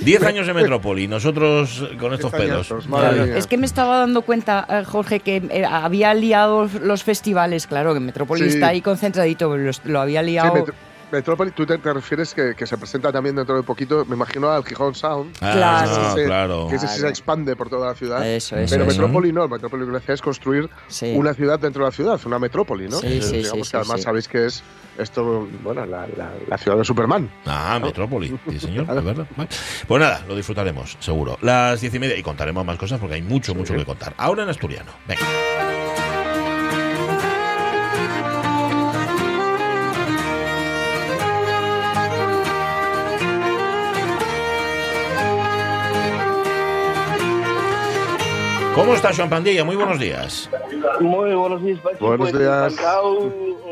[0.00, 3.36] Diez años de Metrópoli, nosotros con estos mía.
[3.36, 7.94] Es que me estaba dando cuenta, eh, Jorge, que eh, había liado los festivales, claro,
[7.94, 8.48] que Metrópoli Sí.
[8.56, 10.64] está ahí concentradito, pero lo, había Sí, liado.
[11.12, 14.14] Metro- Metrópoli, tú te, te refieres que, que se presenta también dentro de poquito, me
[14.16, 15.36] imagino, al Gijón Sound.
[15.40, 16.08] Ah, Claro.
[16.10, 16.66] Ese- claro.
[16.68, 17.10] Que ese sí se Claro.
[17.10, 18.26] expande por toda la ciudad.
[18.26, 19.00] Eso, eso, Pero eso.
[19.00, 21.14] Metrópoli no, Metrópoli lo que hace es construir Sí.
[21.16, 22.98] una ciudad dentro de la ciudad, una metrópoli, ¿no?
[22.98, 24.02] Sí, sí, digamos sí, que sí, además sí.
[24.02, 24.62] sabéis que es
[24.98, 27.30] esto, bueno, la, la- la ciudad de Superman.
[27.46, 29.26] Ah, Metrópoli, sí señor, es verdad.
[29.36, 29.48] Vale.
[29.86, 31.38] Pues nada, lo disfrutaremos, seguro.
[31.42, 34.14] Las diez y media y contaremos más cosas porque hay mucho, mucho que contar.
[34.16, 34.90] Ahora en asturiano.
[35.08, 35.22] Venga.
[48.80, 49.62] ¿Cómo está Joan Pandilla?
[49.64, 50.48] Muy buenos días.
[51.00, 51.96] Muy buenos días, Pachi.
[52.00, 52.72] Buenos Pues días.
[52.72, 53.18] Encantado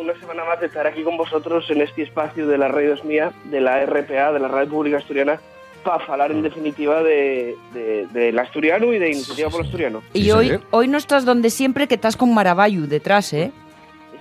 [0.00, 3.04] una semana más de estar aquí con vosotros en este espacio de la Radio Es
[3.04, 5.40] Mía, de la RPA, de la Radio Pública Asturiana,
[5.82, 10.02] para hablar en definitiva de, de- del asturiano y de Iniciativa por el Asturiano.
[10.12, 13.50] Y Sí, hoy, hoy no estás donde siempre, que estás con Maravallu detrás, ¿eh?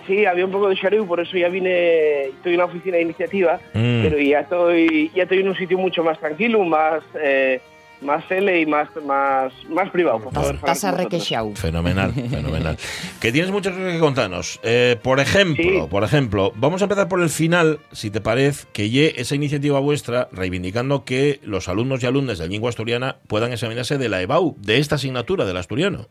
[0.07, 3.03] Sí, había un poco de shareu, por eso ya vine, estoy en la oficina de
[3.03, 4.03] iniciativa, Mm.
[4.03, 7.59] pero ya estoy, ya estoy en un sitio mucho más tranquilo, más, eh,
[8.01, 10.19] más L y más, más, más privado.
[10.19, 11.55] por Estás arrequechau.
[11.55, 12.77] Fenomenal, fenomenal.
[13.19, 14.59] Que tienes muchas cosas que contarnos.
[14.63, 15.87] Eh, por ejemplo, Sí.
[15.89, 19.79] por ejemplo, vamos a empezar por el final, si te parece, que ye esa iniciativa
[19.79, 24.55] vuestra reivindicando que los alumnos y alumnas de lengua asturiana puedan examinarse de la EBAU,
[24.59, 26.07] de esta asignatura del asturiano.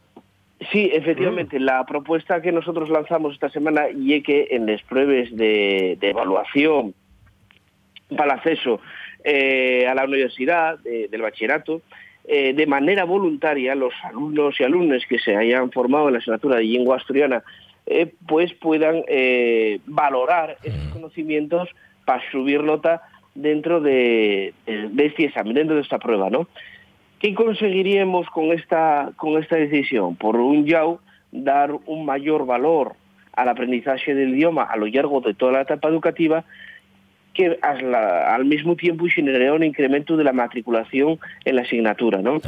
[0.73, 5.99] Sí, efectivamente, la propuesta que nosotros lanzamos esta semana y que en las pruebas de,
[6.01, 6.95] de evaluación
[8.17, 8.81] para el acceso
[9.29, 11.83] eh, a la universidad de- del bachillerato,
[12.29, 16.57] eh, de manera voluntaria los alumnos y alumnas que se hayan formado en la asignatura
[16.57, 17.43] de lengua asturiana
[17.89, 21.69] eh, pues puedan eh, valorar esos conocimientos
[22.05, 23.03] para subir nota
[23.35, 26.47] dentro de, de- de este examen, dentro de esta prueba, ¿no?
[27.21, 30.17] ¿Qué conseguiríamos con esta, con esta decisión?
[30.17, 31.01] Por un lado,
[31.33, 32.93] dar un mayor valor
[33.35, 36.45] al aprendizaje del idioma a lo largo de toda la etapa educativa,
[37.37, 42.41] que al, al mismo tiempo generaría un incremento de la matriculación en la asignatura, ¿no?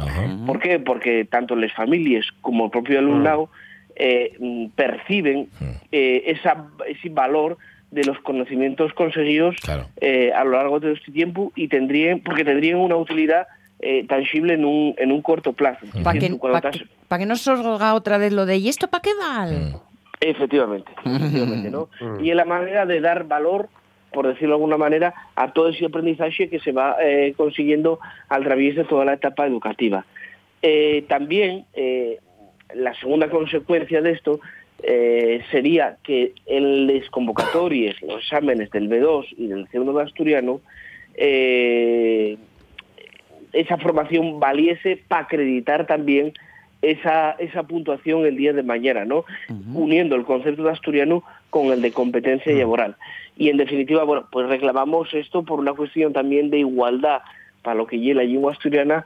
[0.45, 0.79] ¿Por qué?
[0.79, 3.49] Porque tanto las familias como el propio alumnado
[3.95, 4.31] eh,
[4.75, 5.49] perciben
[5.91, 7.57] eh, esa, ese valor
[7.91, 9.87] de los conocimientos conseguidos Claro.
[10.01, 13.47] eh, a lo largo de este tiempo y tendrían, porque tendrían una utilidad
[13.81, 15.85] eh, tangible en un, en un corto plazo.
[16.03, 18.45] Para que, Tú cuando pa' estás- que- pa' que no se os otra vez lo
[18.45, 19.73] de ¿y esto para qué vale?
[20.21, 21.87] Efectivamente, efectivamente, ¿no?
[22.21, 23.69] Y en la manera de dar valor,
[24.11, 28.43] por decirlo de alguna manera, a todo ese aprendizaje que se va eh, consiguiendo al
[28.43, 30.05] través de toda la etapa educativa.
[30.61, 32.19] Eh, también, eh,
[32.73, 34.39] la segunda consecuencia de esto
[35.51, 40.61] sería que en las convocatorias, los exámenes del B2 y del C1 de asturiano,
[43.51, 46.31] esa formación valiese para acreditar también
[46.81, 49.25] esa, esa puntuación el día de mañana, ¿no?
[49.73, 52.95] Uniendo el concepto de asturiano con el de competencia laboral.
[53.37, 57.21] Y en definitiva, bueno, pues reclamamos esto por una cuestión también de igualdad
[57.61, 59.05] para lo que lleva la lengua asturiana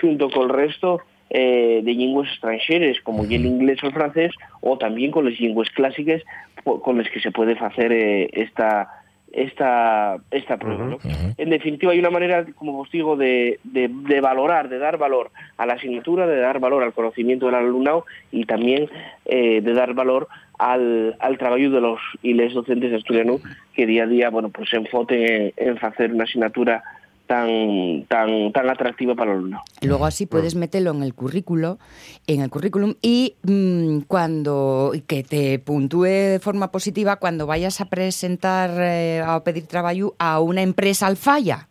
[0.00, 1.00] junto con el resto
[1.30, 5.38] eh, de lenguas extranjeras, como ya el inglés o el francés, o también con las
[5.40, 6.22] lenguas clásicas
[6.64, 9.03] con las que se puede hacer eh, esta
[9.34, 10.84] esta esta prueba.
[10.84, 10.98] ¿no?
[11.36, 15.30] En definitiva, hay una manera, como os digo, de, de, de valorar, de dar valor
[15.56, 18.88] a la asignatura, de dar valor al conocimiento del alumnado y también
[19.24, 23.42] eh, de dar valor al, al trabajo de los y les docentes asturianos
[23.74, 26.84] que día a día bueno pues se enfoten en, en hacer una asignatura
[27.26, 29.62] tan tan tan atractiva para el alumnado.
[29.82, 31.78] Luego así puedes meterlo en el currículo,
[32.26, 37.86] en el currículum y mm, cuando que te puntúe de forma positiva cuando vayas a
[37.88, 41.68] presentar eh, a pedir trabajo a una empresa alfaya.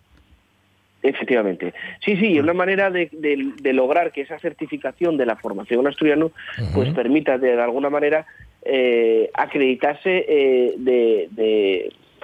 [1.01, 1.73] Efectivamente.
[2.03, 5.85] Sí, sí, es una manera de, de- de lograr que esa certificación de la formación
[5.85, 6.31] asturiano
[6.73, 8.25] pues permita de, alguna manera
[8.63, 11.27] eh, acreditarse eh, de,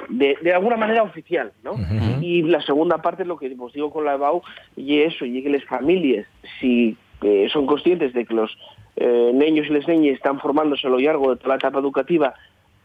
[0.07, 1.75] de, de- alguna manera oficial, ¿no?
[2.21, 4.41] Y la segunda parte, lo que os digo con la EBAU,
[4.75, 6.25] y eso, y que las familias,
[6.59, 8.57] si eh, son conscientes de que los
[8.95, 12.33] eh, niños y las niñas están formándose a lo largo de toda la etapa educativa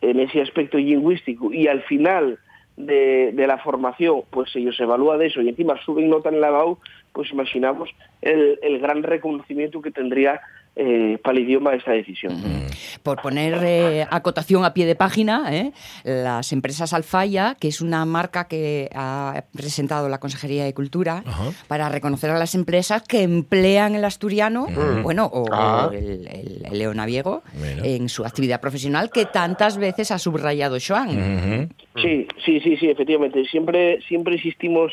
[0.00, 2.38] en ese aspecto lingüístico y al final
[2.76, 6.40] de, de la formación, pues ellos se evalúa de eso y encima suben nota en
[6.40, 6.78] la BAU,
[7.14, 7.88] pues imaginamos
[8.20, 10.40] el, el gran reconocimiento que tendría
[10.76, 12.34] eh, para el idioma esta decisión.
[13.04, 15.70] Por poner eh, acotación a pie de página, ¿eh?
[16.02, 21.44] las empresas Alfaya, que es una marca que ha presentado la Consejería de Cultura Ajá.
[21.68, 24.66] para reconocer a las empresas que emplean el asturiano,
[25.04, 25.86] bueno, o, Ah.
[25.88, 27.44] o el, el- el leonaviego,
[27.84, 31.70] en su actividad profesional que tantas veces ha subrayado Joan.
[32.02, 33.44] Sí, sí, sí, sí, efectivamente.
[33.44, 34.92] Siempre, siempre insistimos,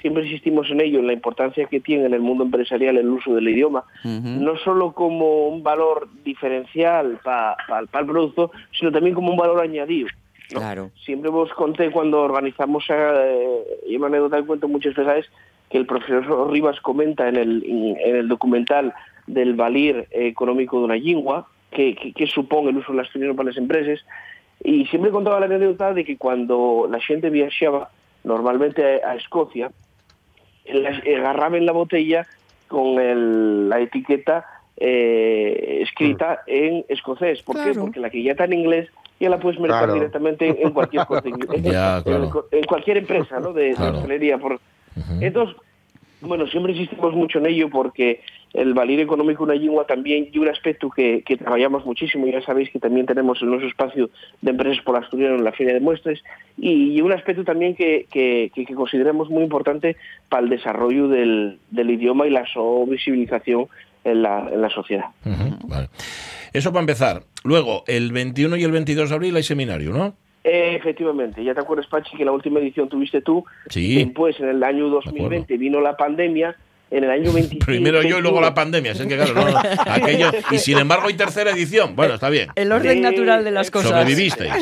[0.00, 3.34] siempre insistimos en ello, en la importancia que tiene en el mundo empresarial el uso
[3.34, 9.36] del idioma, no solo como un valor diferencial para el producto, sino también como un
[9.36, 10.08] valor añadido.
[10.52, 10.60] ¿no?
[10.60, 10.90] Claro.
[11.04, 15.30] Siempre vos conté cuando organizamos, eh, y una anécdota que cuento muchas veces,
[15.70, 17.64] que el profesor Rivas comenta en el,
[17.98, 18.94] en el documental
[19.26, 23.48] del valir económico de una lingua, que, que, que supone el uso del asturiano para
[23.48, 24.04] las empresas,
[24.62, 27.90] y siempre contaba la anécdota de que cuando la gente viajaba
[28.22, 29.70] normalmente a, a Escocia,
[30.68, 32.26] agarraba en la botella
[32.68, 34.46] con el- la etiqueta
[34.76, 37.42] eh, escrita en escocés.
[37.42, 37.78] ¿Por qué?
[37.78, 38.88] Porque la que ya está en inglés
[39.20, 39.94] ya la puedes mercar Claro.
[39.94, 42.46] directamente en, en cualquier cosa, en, Ya, en- claro.
[42.50, 43.52] en cualquier empresa ¿no?
[43.52, 44.36] de, de hostelería.
[44.38, 44.58] Por...
[45.20, 45.56] Entonces,
[46.26, 48.20] bueno, siempre insistimos mucho en ello porque
[48.52, 52.40] el valir económico de una lengua también y un aspecto que, que trabajamos muchísimo, ya
[52.42, 54.10] sabéis que también tenemos en nuestro espacio
[54.42, 56.20] de empresas por asturiano en la Feria de Muestras,
[56.56, 59.96] y, y un aspecto también que, que, que- consideramos muy importante
[60.28, 63.66] para el desarrollo del, del idioma y la su visibilización
[64.04, 65.06] en la, en la sociedad.
[65.24, 65.88] Ujú, vale.
[66.52, 67.22] Eso para empezar.
[67.42, 70.14] Luego, el 21 y el 22 de abril hay seminario, ¿no?
[70.44, 73.44] Eh, efectivamente, ya te acuerdas, Pachi, que la última edición tuviste tú.
[73.70, 73.96] Sí.
[74.04, 76.54] Después, en el año 2020, vino la pandemia.
[76.90, 77.64] En el año 25.
[77.64, 78.92] Primero yo y luego la pandemia.
[78.92, 81.96] Es que, claro, no, no, aquello, y sin embargo hay tercera edición.
[81.96, 82.50] Bueno, está bien.
[82.54, 83.90] El orden Sí, natural de las cosas.
[83.90, 84.52] Sobrevivisteis.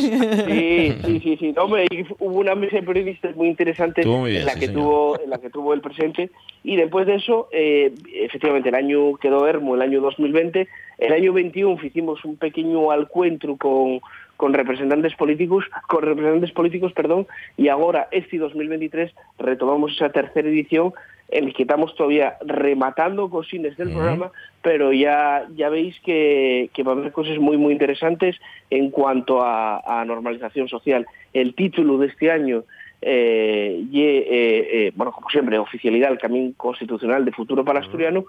[0.47, 1.53] Sí, sí, sí, sí.
[1.53, 1.85] No, hombre,
[2.21, 4.83] hubo una mesa de periodistas muy interesante muy bien, en la sí, que señor.
[4.83, 6.31] tuvo en la que tuvo el presente
[6.65, 10.69] y después de eso, eh, efectivamente, el año quedó hermo, el año 2020.
[10.99, 14.01] El año 21 hicimos un pequeño encuentro con
[14.43, 20.93] con representantes políticos, con representantes políticos, perdón, y ahora este 2023 retomamos esa tercera edición
[21.29, 26.83] en la que estamos todavía rematando cosines del programa, pero ya ya veis que, que
[26.83, 28.35] va a haber cosas muy muy interesantes
[28.69, 31.07] en cuanto a, a normalización social.
[31.33, 32.65] El título de este año
[33.05, 37.85] eh, y, eh, eh, bueno, como siempre, oficialidad, el camino constitucional de futuro para el
[37.85, 38.25] asturiano,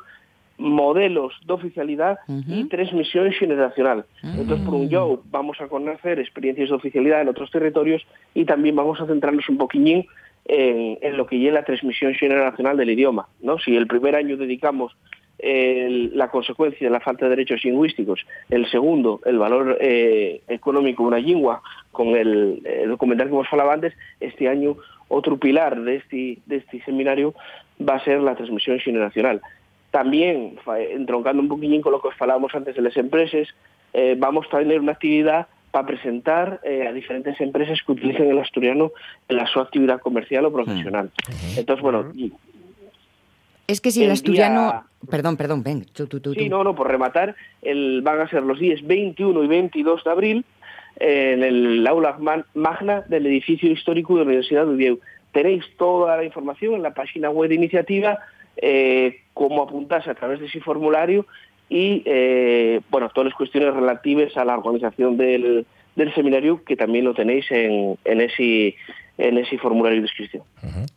[0.58, 4.06] modelos de oficialidad y transmisión generacional.
[4.22, 8.76] Entonces, por un lado, vamos a conocer experiencias de oficialidad en otros territorios y también
[8.76, 10.06] vamos a centrarnos un poquillín
[10.46, 13.28] en, en lo que lleva la transmisión generacional del idioma.
[13.42, 13.58] ¿no?
[13.60, 14.96] Si el primer año dedicamos
[15.40, 21.04] el- la consecuencia de la falta de derechos lingüísticos, el segundo, el valor eh, económico
[21.04, 21.62] de una lengua,
[21.92, 24.76] con el, el documental que hemos hablado antes, este año
[25.10, 27.34] otro pilar de este, de este seminario
[27.88, 29.42] va a ser la transmisión generacional.
[29.94, 30.58] También,
[30.90, 33.48] entroncando un poquillín con lo que os falábamos antes de las empresas,
[33.94, 38.40] eh, vamos a tener una actividad para presentar eh, a diferentes empresas que utilicen el
[38.40, 38.92] asturiano
[39.30, 41.12] en la su actividad comercial o profesional.
[41.56, 42.34] Entonces, bueno, y-
[43.68, 44.62] Es que si El el asturiano...
[44.64, 46.34] día- Perdón, perdón, ven, tú, tú, tú.
[46.34, 46.50] Sí, tú.
[46.50, 50.46] no, no, por rematar, el, van a ser los días 21 y 22 de abril
[51.00, 52.18] eh, en el aula
[52.56, 54.98] magna del edificio histórico de la Universidad de Oviedo.
[55.34, 58.18] Tenéis toda la información en la página web de iniciativa,
[58.58, 61.26] eh, cómo apuntarse a través de ese formulario
[61.70, 67.06] y, eh, bueno, todas las cuestiones relativas a la organización del, del seminario, que también
[67.06, 68.76] lo tenéis en, en, ese,
[69.18, 70.44] en ese formulario de inscripción.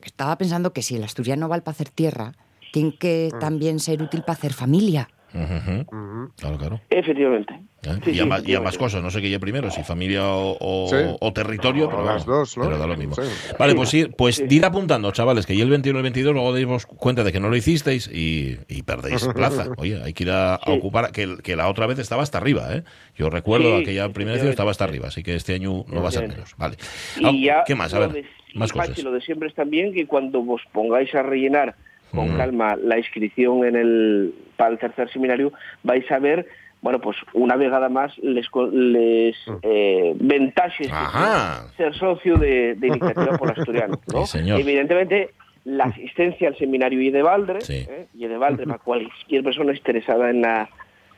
[0.03, 2.33] Estaba pensando que si el asturiano vale para hacer tierra,
[2.73, 5.09] tiene que también ser útil para hacer familia.
[5.33, 6.81] Claro, claro.
[6.91, 7.55] Efectivamente.
[7.55, 7.61] ¿eh?
[8.05, 8.79] Sí, y, sí, ambas, y ambas efectivamente.
[8.79, 10.97] cosas, no sé qué yo primero, si familia o, o- Sí.
[11.21, 12.65] o territorio, O pero, las vamos, dos, ¿no?
[12.65, 13.15] pero da lo mismo.
[13.15, 13.23] Sí.
[13.59, 13.77] Vale, Sí.
[13.77, 14.45] pues sí, pues Sí.
[14.51, 17.41] ir apuntando, chavales, que ya el 21 y el 22 luego deis cuenta de que
[17.41, 19.67] no lo hicisteis y, y perdéis plaza.
[19.77, 20.73] Oye, hay que ir a, a Sí.
[20.73, 22.83] ocupar, que, que la otra vez estaba hasta arriba, ¿eh?
[23.17, 26.09] Yo recuerdo Sí, aquella primera edición estaba hasta arriba, así que este año no va
[26.09, 26.55] a ser menos.
[26.57, 26.77] Vale.
[27.21, 27.93] Y Ah, ya ¿Qué más?
[27.95, 28.99] A ver, de- más cosas.
[29.03, 31.75] lo de siempre es también que cuando vos pongáis a rellenar
[32.11, 32.37] con Mm.
[32.37, 36.47] calma la inscripción en el para el tercer seminario, vais a ver,
[36.83, 40.93] bueno, pues una vegada más les, les eh, Mm.
[40.93, 41.69] Ajá.
[41.77, 44.27] ser socio de, de Iniciativa por Asturiano, ¿no?
[44.27, 44.61] Sí, señor.
[44.61, 45.31] Evidentemente,
[45.65, 47.87] la asistencia al seminario y de Valdre, Sí.
[47.89, 48.07] ¿eh?
[48.15, 50.69] y de Valdre para cualquier persona interesada en la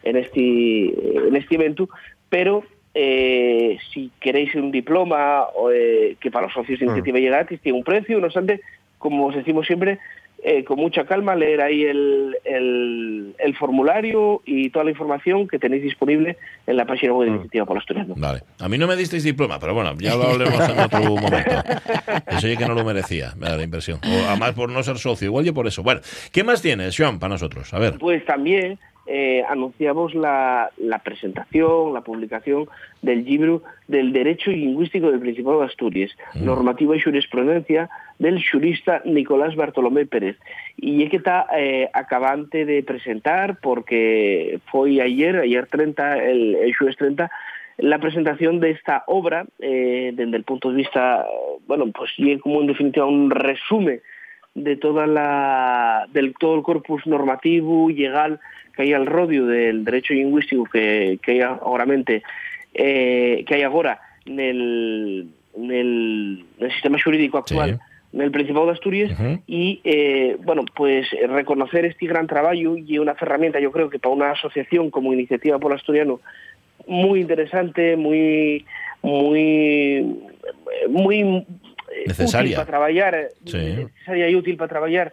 [0.03, 1.89] en este en este evento,
[2.29, 2.63] pero
[2.95, 7.61] eh, si queréis un diploma o, eh, que para los socios de iniciativa llega gratis
[7.61, 8.61] tiene un precio, no obstante,
[8.99, 9.99] como os decimos siempre,
[10.41, 15.59] eh, con mucha calma leer ahí el, el, el formulario y toda la información que
[15.59, 18.15] tenéis disponible en la página web de Iniciativa por Asturiano.
[18.17, 18.43] Vale.
[18.61, 21.51] A mí no me disteis diploma, pero bueno, ya lo hablaremos en otro momento.
[22.29, 23.99] Eso sí que no lo merecía, me da la impresión.
[24.05, 25.83] O además por no ser socio, igual yo por eso.
[25.83, 27.75] Bueno, ¿qué más tienes, Joan, para nosotros?
[27.75, 27.99] A ver.
[27.99, 32.69] Pues también eh, anunciamos la, la presentación, la publicación
[33.03, 39.57] del libro del Derecho Lingüístico del Principado de Asturias, normativa y jurisprudencia del jurista Nicolás
[39.57, 40.37] Bartolomé Pérez.
[40.77, 46.77] Y es que está eh, acabante de presentar, porque fue ayer, ayer 30, el, el
[46.77, 47.31] jueves 30,
[47.79, 51.25] la presentación de esta obra, eh, desde el punto de vista,
[51.67, 54.01] bueno, pues y como en definitiva un resumen
[54.55, 58.41] de toda la del todo el corpus normativo legal
[58.79, 62.23] que hay al rodio del derecho lingüístico que, que hay agoramente
[62.75, 63.55] eh, que
[64.27, 67.81] nel, nel, nel sistema jurídico actual
[68.13, 69.11] en el Principado de Asturias
[69.49, 74.15] y eh, bueno pues reconocer este gran trabajo y una herramienta yo creo que para
[74.15, 76.21] una asociación como Iniciativa por Asturiano
[76.87, 78.65] muy interesante muy
[79.03, 80.21] muy
[80.89, 81.45] muy
[82.07, 82.51] Necesaria.
[82.51, 83.57] útil para trabajar Sí.
[83.59, 85.13] necesaria y útil para trabajar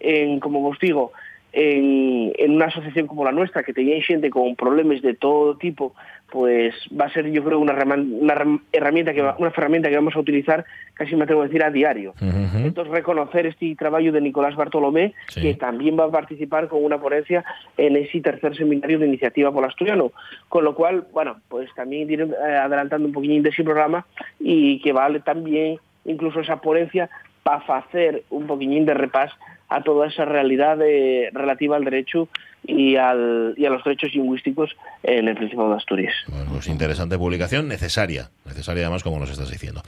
[0.00, 1.12] en como os digo
[1.56, 5.94] en, en una asociación como la nuestra que tenía gente con problemas de todo tipo
[6.32, 9.88] pues va a ser yo creo una, herramienta- una herram- herramienta que va- una herramienta
[9.88, 10.64] que vamos a utilizar
[10.94, 12.58] casi me atrevo a decir a diario Ujú.
[12.58, 15.42] entonces, reconocer este trabajo de Nicolás Bartolomé, Sí.
[15.42, 17.44] que también va a participar con una ponencia
[17.76, 20.10] en ese tercer seminario de iniciativa por asturiano.
[20.48, 24.04] Con lo cual, bueno, pues también ir eh, adelantando un poquillo de ese programa
[24.40, 27.08] y que vale también incluso esa ponencia
[27.44, 29.30] para hacer un poquillín de repás
[29.76, 32.28] a toda esa realidad de- relativa al derecho
[32.66, 36.14] y, al, y a los derechos lingüísticos en el Principado de Asturias.
[36.28, 38.30] Bueno, pues interesante publicación, necesaria.
[38.46, 39.82] Necesaria además, como nos estás diciendo.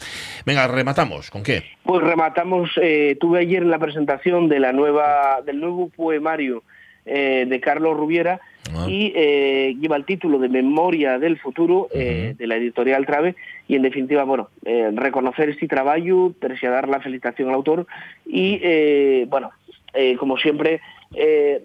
[0.44, 1.30] Venga, rematamos.
[1.30, 1.62] ¿Con qué?
[1.84, 6.62] Pues rematamos, eh, tuve ayer la presentación de la nueva, del nuevo poemario
[7.06, 8.40] eh, de Carlos Rubiera
[8.74, 8.86] Ah.
[8.88, 13.36] y eh, lleva el título de Memoria del Futuro eh, de la editorial Trave
[13.68, 17.86] y en definitiva, bueno, eh, reconocer este trabajo, dar la felicitación al autor
[18.26, 19.52] y, eh, bueno,
[19.96, 20.80] eh, como siempre,
[21.14, 21.62] eh,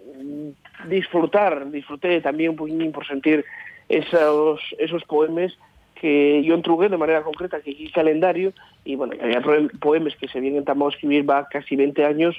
[0.87, 3.45] disfrutar, disfruté también un poquín por sentir
[3.89, 5.57] esos, esos poemas
[5.95, 10.27] que yo entrugué de manera concreta que aquí calendario y bueno, había poem- poemas que
[10.27, 12.35] se vienen a escribir va casi 20 años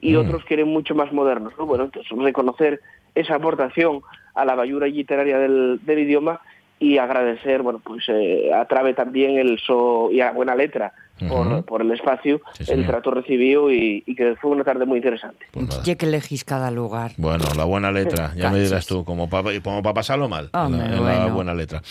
[0.00, 0.18] y Mm.
[0.18, 1.54] otros que eran mucho más modernos.
[1.58, 1.64] ¿no?
[1.64, 2.80] Bueno, entonces reconocer
[3.14, 4.02] esa aportación
[4.34, 6.40] a la bayura literaria del, del idioma
[6.78, 10.92] y agradecer, bueno, pues eh, a Trave también el so y a buena letra
[11.28, 11.62] por, Ujú.
[11.64, 15.46] por el espacio, Sí, el trato recibido y, y que fue una tarde muy interesante.
[15.50, 15.82] Pues.
[15.84, 17.12] Ya que elegís cada lugar.
[17.16, 20.66] Bueno, la buena letra, ya me dirás tú, como para como pa pasarlo mal, la,
[20.66, 21.34] en la bueno.
[21.34, 21.82] buena letra.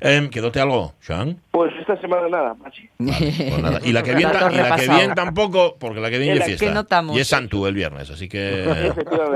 [0.00, 1.38] Eh, ¿Quedóte algo, Joan?
[1.50, 2.88] Pues esta semana nada, Pachi.
[2.98, 3.80] Pues nada.
[3.84, 6.66] Y la que viene, la que viene tampoco, porque la que viene En es fiesta.
[6.66, 7.16] que notamos.
[7.16, 8.92] Y es Santu el viernes, así que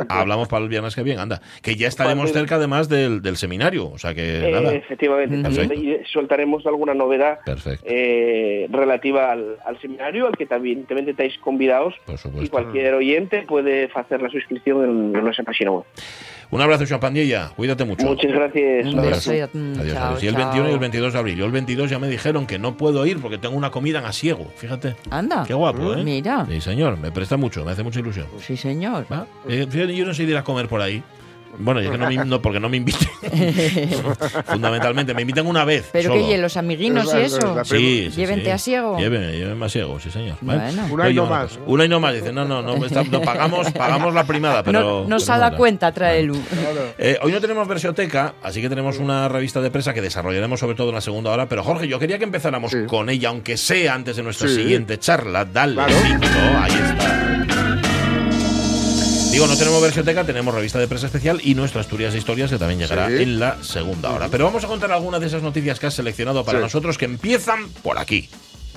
[0.08, 1.40] hablamos para el viernes que viene, anda.
[1.62, 4.72] Que ya estaremos cerca además del, del seminario, o sea que Eh, nada.
[4.72, 5.90] efectivamente, también Perfecto.
[6.02, 7.38] y soltaremos alguna novedad
[7.84, 12.44] eh, relativa al, al seminario, al que también estáis convidados Por supuesto.
[12.44, 15.84] y cualquier oyente puede hacer la suscripción en, en nuestra página web.
[16.48, 17.50] Un abrazo, Joan Pandilla.
[17.56, 18.06] Cuídate mucho.
[18.06, 18.86] Muchas gracias.
[18.86, 19.26] Un Adiós.
[19.26, 20.22] beso mm, Adiós, chao, adiós.
[20.22, 20.42] Y el chao.
[20.44, 21.36] 21 y el 22 de abril.
[21.38, 24.04] Yo el 22 ya me dijeron que no puedo ir porque tengo una comida en
[24.04, 24.46] Asiego.
[24.56, 24.94] Fíjate.
[25.10, 25.44] Anda.
[25.44, 26.04] Qué guapo, ¿eh?
[26.04, 26.46] Mira.
[26.48, 26.98] Sí, señor.
[26.98, 28.26] Me presta mucho, me hace mucha ilusión.
[28.38, 29.06] Sí, señor.
[29.12, 29.26] ¿Va?
[29.48, 31.02] Eh, fíjate, yo no sé ir a comer por ahí.
[31.58, 33.08] Bueno, es que no, me- no, porque no me inviten.
[34.46, 35.88] Fundamentalmente, me invitan una vez.
[35.92, 36.20] Pero solo.
[36.20, 37.64] que oye, los amiguinos y eso.
[37.64, 38.50] Sí, sí, Llévente sí.
[38.50, 38.98] a Siego.
[38.98, 40.36] Llévenme, llévenme a Siego, sí, señor.
[40.42, 41.58] Una y no más.
[41.66, 42.14] Una y no más.
[42.14, 45.04] Dice, no, no, no, está- no, pagamos, pagamos la primada, pero.
[45.08, 46.34] no, se ha dado cuenta, tráelo.
[46.98, 50.74] Eh, hoy no tenemos versioteca, así que tenemos una revista de prensa que desarrollaremos sobre
[50.76, 51.48] todo en la segunda hora.
[51.48, 52.78] Pero Jorge, yo quería que empezáramos Sí.
[52.86, 54.56] con ella, aunque sea antes de nuestra Sí.
[54.56, 55.44] siguiente charla.
[55.44, 55.94] Dale, Claro.
[56.04, 56.26] cinco,
[56.60, 57.35] ahí está.
[59.36, 62.56] Digo, no tenemos versioteca, tenemos revista de prensa especial y nuestra Asturias de Historias que
[62.56, 63.22] también llegará Sí.
[63.22, 64.28] en la segunda hora.
[64.30, 66.62] Pero vamos a contar algunas de esas noticias que has seleccionado para Sí.
[66.62, 68.30] nosotros que empiezan por aquí.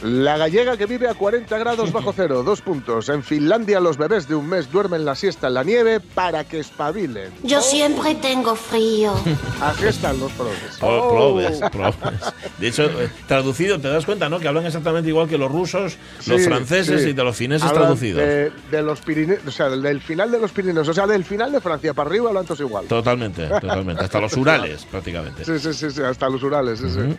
[0.03, 3.09] La gallega que vive a 40 grados bajo cero, dos puntos.
[3.09, 6.59] En Finlandia los bebés de un mes duermen la siesta en la nieve para que
[6.59, 7.31] espabilen.
[7.43, 9.13] Yo siempre tengo frío.
[9.61, 10.77] Así están los progres.
[10.79, 12.33] Pro- probes, probes.
[12.57, 14.39] De hecho, eh, traducido, te das cuenta, ¿no?
[14.39, 15.97] Que hablan exactamente igual que los rusos,
[16.27, 17.09] los Sí, franceses sí.
[17.09, 18.17] y de los fineses Hablan traducidos.
[18.21, 21.51] De, de los Pirineos, o sea, del final de los Pirineos, o sea, del final
[21.51, 22.85] de Francia para arriba hablan todos igual.
[22.85, 24.03] Totalmente, totalmente.
[24.03, 25.43] Hasta los Urales, prácticamente.
[25.45, 26.79] Sí, sí, sí, sí, hasta los Urales.
[26.79, 27.17] sí, sí.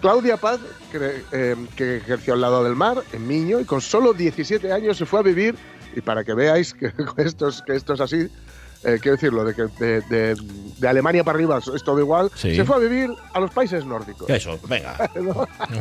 [0.00, 0.58] Claudia Paz,
[0.90, 4.96] que, eh, que ejerció al lado del mar, en Miño, y con solo 17 años
[4.96, 5.54] se fue a vivir,
[5.94, 8.28] y para que veáis que esto es, que esto es así,
[8.84, 10.36] eh, quiero decirlo, de que de, de-
[10.78, 12.54] de Alemania para arriba es todo igual, Sí.
[12.54, 14.28] se fue a vivir a los países nórdicos.
[14.28, 14.92] Eso, venga.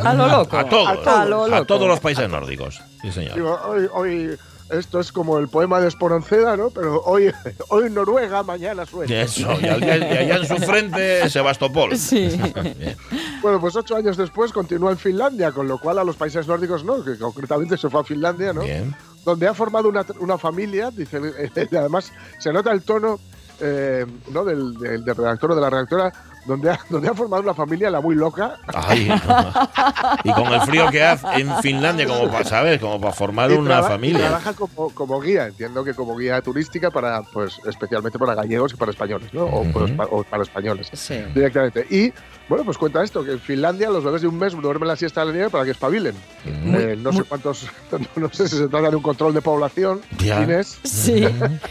[0.03, 0.57] A lo loco.
[0.57, 0.87] A todos.
[0.87, 1.07] A todos.
[1.07, 1.65] A lo loco.
[1.65, 2.81] todos los países nórdicos.
[3.01, 3.35] Sí, señor.
[3.35, 4.37] Digo, hoy, hoy
[4.69, 6.69] esto es como el poema de Esporonceda, ¿no?
[6.71, 7.31] Pero hoy,
[7.69, 9.21] hoy Noruega, mañana Suecia.
[9.21, 11.95] Eso, y, al- y allá en su frente, Sebastopol.
[11.97, 12.39] Sí.
[13.41, 16.83] Bueno, pues ocho años después continúa en Finlandia, con lo cual a los países nórdicos
[16.83, 18.61] no, que concretamente se fue a Finlandia, ¿no?
[18.61, 18.95] Bien.
[19.23, 21.19] Donde ha formado una, una familia, dice,
[21.71, 23.19] y además se nota el tono
[23.59, 24.43] eh, ¿no?
[24.43, 26.11] del, del, del redactor o de la redactora,
[26.45, 28.57] donde ha, donde ha formado una familia la muy loca.
[28.73, 29.53] Ay, no.
[30.23, 32.79] y con el frío que hace en Finlandia, como para, ¿sabes?
[32.79, 34.19] Como para formar y una traba- y familia.
[34.19, 38.75] trabaja como, como guía, entiendo que como guía turística para, pues, especialmente para gallegos y
[38.77, 39.45] para españoles, ¿no?
[39.45, 40.89] O, por espa- o para españoles.
[40.93, 41.19] Sí.
[41.33, 41.85] Directamente.
[41.89, 42.13] Y,
[42.47, 45.21] bueno, pues cuenta esto, que en Finlandia los bebés de un mes duermen la siesta
[45.21, 46.13] de la nieve para que espabilen.
[46.45, 47.67] Eh, no sé cuántos,
[48.15, 50.43] no sé si se trata de un control de población, Ya.
[50.43, 50.77] Inés.
[50.83, 51.25] Sí.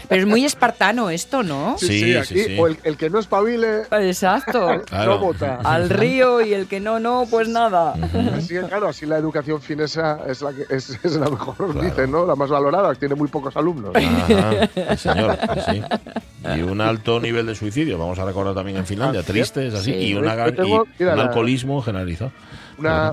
[0.09, 1.77] Pero es muy espartano esto, ¿no?
[1.77, 2.57] Sí, sí, aquí, sí.
[2.59, 4.81] O el, el que no espabile, Exacto.
[4.85, 5.11] Claro.
[5.15, 5.55] no vota.
[5.63, 7.93] Al río y el que no, no, pues nada.
[8.35, 11.81] Así que, claro, así la educación finesa es la, que, es, es la mejor, Claro.
[11.81, 12.25] dicen, ¿no?
[12.25, 13.93] La más valorada, que tiene muy pocos alumnos.
[13.95, 15.81] Ajá, señor, sí.
[16.57, 19.51] Y un alto nivel de suicidio, vamos a recordar también en Finlandia, Así es.
[19.51, 19.97] triste, es así, Sí.
[20.09, 22.31] y, una, Yo gran- tengo- y mira, un la- alcoholismo generalizado.
[22.77, 23.07] Una,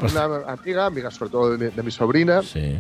[0.49, 2.77] amiga, amiga sobre todo de, mi- de mi sobrina, Sí.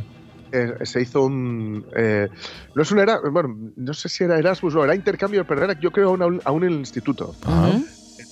[0.53, 1.85] eh, se hizo un.
[1.97, 2.29] eh,
[2.75, 5.79] no es un era, bueno, no sé si era Erasmus o era intercambio, pero era,
[5.79, 7.35] yo creo, a un, a un instituto.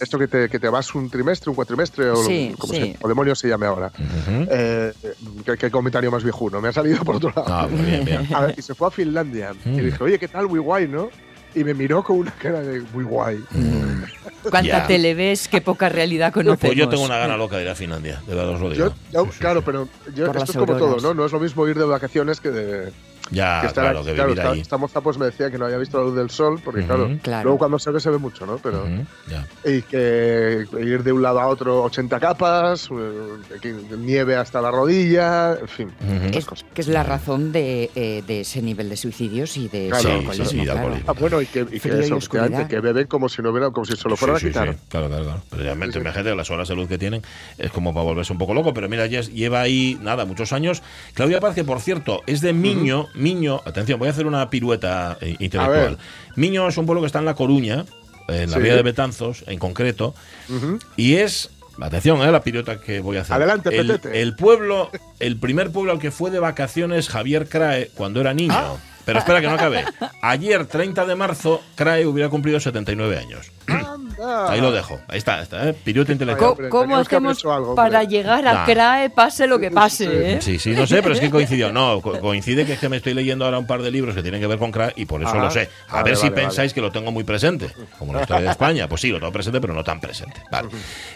[0.00, 2.80] Esto que te, que te vas un trimestre, un cuatrimestre, o Sí, como sí.
[2.80, 3.88] se, o demonios se llame ahora.
[3.88, 4.46] ujú.
[4.50, 4.92] Eh,
[5.44, 7.44] ¿qué, qué comentario más viejuno, me ha salido por otro lado.
[7.46, 8.26] Ah, bien, bien.
[8.34, 9.52] A ver, y se fue a Finlandia.
[9.62, 9.74] Mm.
[9.78, 10.48] Y dije, oye, ¿qué tal?
[10.48, 11.10] Muy guay, ¿no?
[11.54, 13.42] Y me miró con una cara de muy guay.
[14.42, 14.86] Cuánta Ya.
[14.86, 16.60] tele ves, qué poca realidad conocemos.
[16.60, 18.86] Pues yo tengo una gana loca de ir a Finlandia, de verdad os lo digo.
[18.88, 19.64] Yo, yo- Sí, sí, claro, sí.
[19.66, 21.12] pero yo, esto es como todo, ¿no?
[21.14, 22.92] No es lo mismo ir de vacaciones que de
[23.30, 24.08] Ya, que claro, aquí.
[24.08, 24.60] que Claro, vivir esta, allí.
[24.60, 26.88] esta moza pues me decía que no había visto la luz del sol, porque Ujú.
[26.88, 27.44] claro, Claro.
[27.44, 28.58] luego cuando se ve se ve mucho, ¿no?
[28.58, 28.84] Pero
[29.28, 29.46] ya.
[29.64, 34.70] y que ir de un lado a otro 80 capas, eh, que nieve hasta la
[34.70, 35.92] rodilla, en fin.
[36.32, 39.88] Estas Es, que es la razón de, eh, de ese nivel de suicidios y de
[39.88, 40.78] Claro, sí, alcoholismo, sí, de claro.
[40.80, 41.10] alcoholismo.
[41.10, 43.84] Ah, bueno, y que, y que y eso, que beben como si no hubiera, como
[43.86, 44.72] si se lo fueran Sí, a quitar.
[44.72, 44.78] sí.
[44.88, 45.42] Claro, claro, claro.
[45.50, 45.98] Pero ya me- Sí, sí.
[46.00, 47.22] imagínate las horas de luz que tienen,
[47.58, 48.72] es como para volverse un poco loco.
[48.74, 50.82] Pero mira, ya lleva ahí, nada, muchos años.
[51.14, 53.06] Claudia Paz, que por cierto, es de Miño.
[53.20, 55.98] Miño, atención, voy a hacer una pirueta eh, intelectual.
[56.36, 57.84] Miño es un pueblo que está en La Coruña,
[58.28, 58.62] en la Sí.
[58.62, 60.14] vía de Betanzos, en concreto,
[60.96, 61.50] y es.
[61.80, 63.36] Atención, eh, la pirueta que voy a hacer.
[63.36, 68.20] Adelante, el, el pueblo, el primer pueblo al que fue de vacaciones Javier Crae cuando
[68.20, 68.52] era niño.
[68.54, 68.76] Ah.
[69.04, 69.84] Pero espera que no acabe.
[70.22, 73.50] Ayer, 30 de marzo, Crae hubiera cumplido 79 años.
[73.66, 74.50] Anda.
[74.50, 75.00] Ahí lo dejo.
[75.08, 75.76] Ahí está, está ¿eh?
[75.86, 76.68] Intelectual.
[76.68, 78.64] ¿Cómo haber hacemos hecho algo, para llegar a Nah.
[78.66, 80.34] CRAE, pase lo que pase?
[80.34, 80.40] ¿eh?
[80.42, 81.72] Sí, sí, no sé, pero es que coincidió.
[81.72, 84.22] No, co- coincide que es que me estoy leyendo ahora un par de libros que
[84.22, 85.68] tienen que ver con crack y por eso lo sé.
[85.88, 88.50] A vale, ver si vale, pensáis que lo tengo muy presente, como la historia de
[88.50, 88.88] España.
[88.88, 90.42] Pues sí, lo tengo presente, pero no tan presente.
[90.50, 90.68] Vale.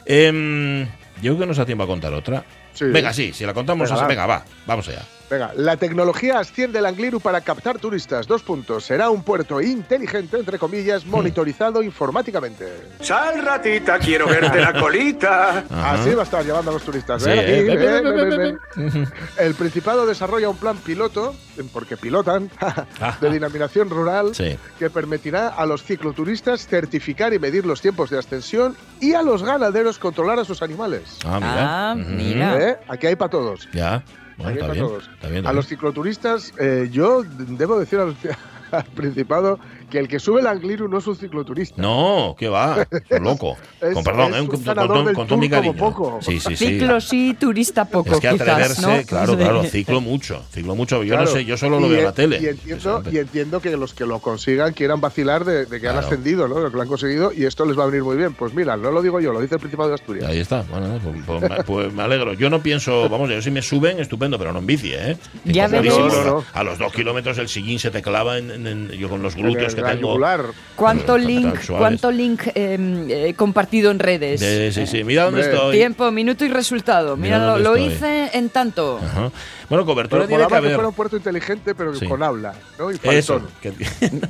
[0.06, 0.84] Em,
[1.20, 2.44] yo creo que nos da tiempo a contar otra.
[2.72, 2.86] Sí.
[2.86, 5.02] Venga, sí, si la contamos, Venga, así- venga, va, vamos allá.
[5.30, 8.26] Venga, la tecnología asciende el Angliru para captar turistas.
[8.26, 8.84] Dos puntos.
[8.84, 12.66] Será un puerto inteligente, entre comillas, monitorizado informáticamente.
[13.00, 15.64] Sal, ratita, quiero verte la colita.
[15.70, 15.92] Ajá.
[15.92, 17.24] Así va a estar llevando a los turistas.
[17.24, 19.08] Ven aquí, Ven, ven.
[19.38, 21.34] El Principado desarrolla un plan piloto,
[21.72, 22.50] porque pilotan,
[23.20, 24.58] de dinaminación rural, Sí.
[24.78, 29.42] que permitirá a los cicloturistas certificar y medir los tiempos de ascensión y a los
[29.42, 31.18] ganaderos controlar a sus animales.
[31.24, 31.90] Ah, mira.
[31.90, 32.68] Ah, mira.
[32.70, 32.76] ¿Eh?
[32.88, 33.68] Aquí hay para todos.
[33.72, 34.02] Ya.
[34.36, 35.10] Bueno, Aquí está para bien, todos.
[35.14, 35.38] está bien.
[35.38, 38.16] está A los cicloturistas, eh, yo debo decir al,
[38.72, 39.58] al Principado
[39.94, 41.80] que el que sube el Angliru no es un cicloturista.
[41.80, 42.84] No, ¿qué va?
[43.08, 43.56] Es loco.
[43.80, 45.74] Es- con perdón, es eh, un con, con- del con todo mi cariño.
[45.76, 46.18] poco.
[46.20, 46.66] Sí, sí, sí.
[46.66, 49.02] Ciclo sí, turista poco, Es que quizás, atreverse, ¿no?
[49.06, 49.38] claro, Sí.
[49.38, 51.04] claro, ciclo mucho, ciclo mucho.
[51.04, 51.26] Yo Claro.
[51.26, 52.40] no sé, yo solo lo Y veo en la tele.
[52.42, 55.96] Y entiendo, y entiendo que los que lo consigan quieran vacilar de, de que han
[55.98, 56.60] ascendido, ¿no?
[56.60, 58.34] De que lo han conseguido y esto les va a venir muy bien.
[58.34, 60.26] Pues mira, no lo digo yo, lo dice el Principado de Asturias.
[60.28, 62.32] Ahí está, bueno, pues, pues me, pues me alegro.
[62.34, 65.16] Yo no pienso, vamos, yo si me suben, estupendo, pero no en bici, ¿eh?
[65.44, 65.68] Ya.
[65.68, 66.44] No, no, no.
[66.52, 69.36] A los dos kilómetros el sillín se te clava en, en- en- yo con los
[69.36, 70.44] glúteos que la yugular.
[70.76, 74.40] ¿Cuánto link, cuánto link eh, eh, compartido en redes?
[74.40, 75.04] Sí, sí, sí.
[75.04, 75.54] Mira dónde Hombre.
[75.56, 75.76] estoy.
[75.76, 77.16] Tiempo, minuto y resultado.
[77.16, 77.92] Mira Mira, lo, lo estoy.
[77.94, 79.00] hice en tanto.
[79.02, 79.30] Ajá.
[79.68, 80.74] Bueno, cobertura Pero tiene que que haber.
[80.74, 82.06] fuera un puerto inteligente, pero Sí.
[82.06, 82.90] con habla, ¿no?
[82.90, 83.40] Y Eso.
[83.62, 83.72] que-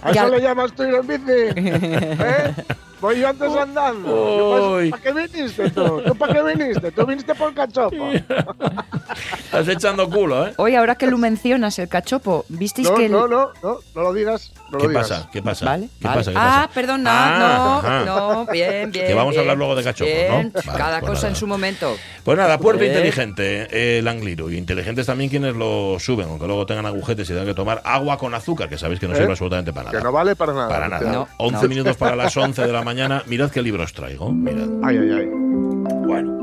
[0.03, 1.23] ¿A eso le llamas tú ir en bici?
[1.29, 2.55] ¿Eh?
[3.01, 4.79] Voy yo antes andando.
[4.91, 6.01] ¿Para qué viniste tú?
[6.07, 6.91] ¿Tú para qué viniste?
[6.93, 8.11] Tú viniste por cachopo.
[9.45, 10.53] Estás echando culo, ¿eh?
[10.57, 14.03] Oye, ahora que lo mencionas, el cachopo, ¿visteis No, que el- no, no, no, no
[14.03, 14.53] lo digas.
[14.75, 15.29] No ¿Qué pasa?
[15.33, 15.65] ¿Qué pasa?
[15.65, 16.19] Vale, ¿Qué vale.
[16.19, 16.31] pasa?
[16.33, 16.71] ¿Qué ah, pasa?
[16.75, 18.05] perdona, Ah, ajá.
[18.05, 19.07] no, no, bien, bien.
[19.09, 20.37] Que vamos a hablar luego de cachopos, ¿no?
[20.37, 21.29] Vale, cada pues cosa nada.
[21.29, 21.97] en su momento.
[22.25, 22.89] Pues nada, puerto Eh.
[22.89, 24.51] inteligente, el Angliru.
[24.51, 28.19] Y inteligentes también quienes lo suben, aunque luego tengan agujetes y tengan que tomar agua
[28.19, 29.17] con azúcar, que sabéis que no ¿Eh?
[29.19, 29.99] sirve absolutamente para nada.
[29.99, 30.69] Que no vale para nada.
[30.69, 31.13] Para nada.
[31.13, 31.69] No, 11 no.
[31.69, 33.23] minutos para las 11 de la mañana.
[33.27, 34.31] Mirad qué libro os traigo.
[34.33, 34.69] Mirad.
[34.83, 35.27] Ay, ay, ay.
[36.07, 36.35] Bueno.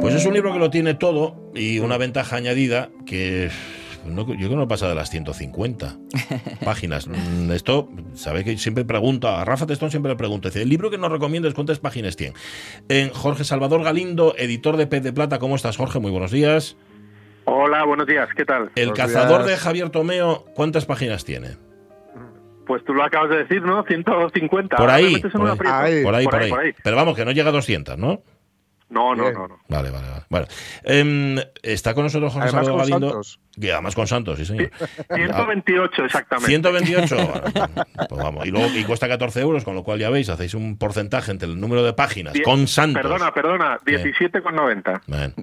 [0.00, 3.50] Pues es un libro que lo tiene todo y una ventaja añadida que
[4.06, 5.96] no- yo creo que no pasa de las 150
[6.64, 7.08] páginas.
[7.08, 10.90] Mm, Esto, sabéis que siempre pregunto, a Rafa Testón siempre le pregunto, dice, el libro
[10.90, 12.34] que nos recomiendas, ¿cuántas páginas tiene?
[12.88, 15.98] En Jorge Salvador Galindo, editor de Pez de Plata, ¿cómo estás Jorge?
[16.00, 16.76] Muy buenos días.
[17.44, 18.70] Hola, buenos días, ¿qué tal?
[18.76, 19.50] El Buenos cazador días.
[19.50, 21.56] de Javier Tomeo, ¿cuántas páginas tiene?
[22.66, 23.82] Pues tú lo acabas de decir, ¿no?
[23.82, 24.76] 150.
[24.76, 26.04] Por ahí, por ahí.
[26.04, 26.50] Por ahí, Por por ahí, ahí.
[26.50, 26.72] por ahí.
[26.84, 28.22] Pero vamos, que no llega a 200, ¿no?
[28.90, 29.58] No, no, no, no.
[29.68, 30.24] Vale, vale, vale.
[30.28, 30.46] Bueno,
[30.84, 33.08] em, está con nosotros Jorge Además Salvador con Galindo.
[33.24, 33.40] Santos.
[33.58, 34.70] Que además con Santos, sí, señor.
[35.14, 36.46] 128 exactamente.
[36.48, 37.16] 128.
[37.16, 37.42] Bueno,
[38.08, 38.46] pues vamos.
[38.46, 41.48] Y, luego, y cuesta 14 euros, con lo cual ya veis, hacéis un porcentaje entre
[41.48, 43.02] el número de páginas Die- con Santos.
[43.02, 45.00] Perdona, perdona, 17,90.
[45.06, 45.34] Bueno.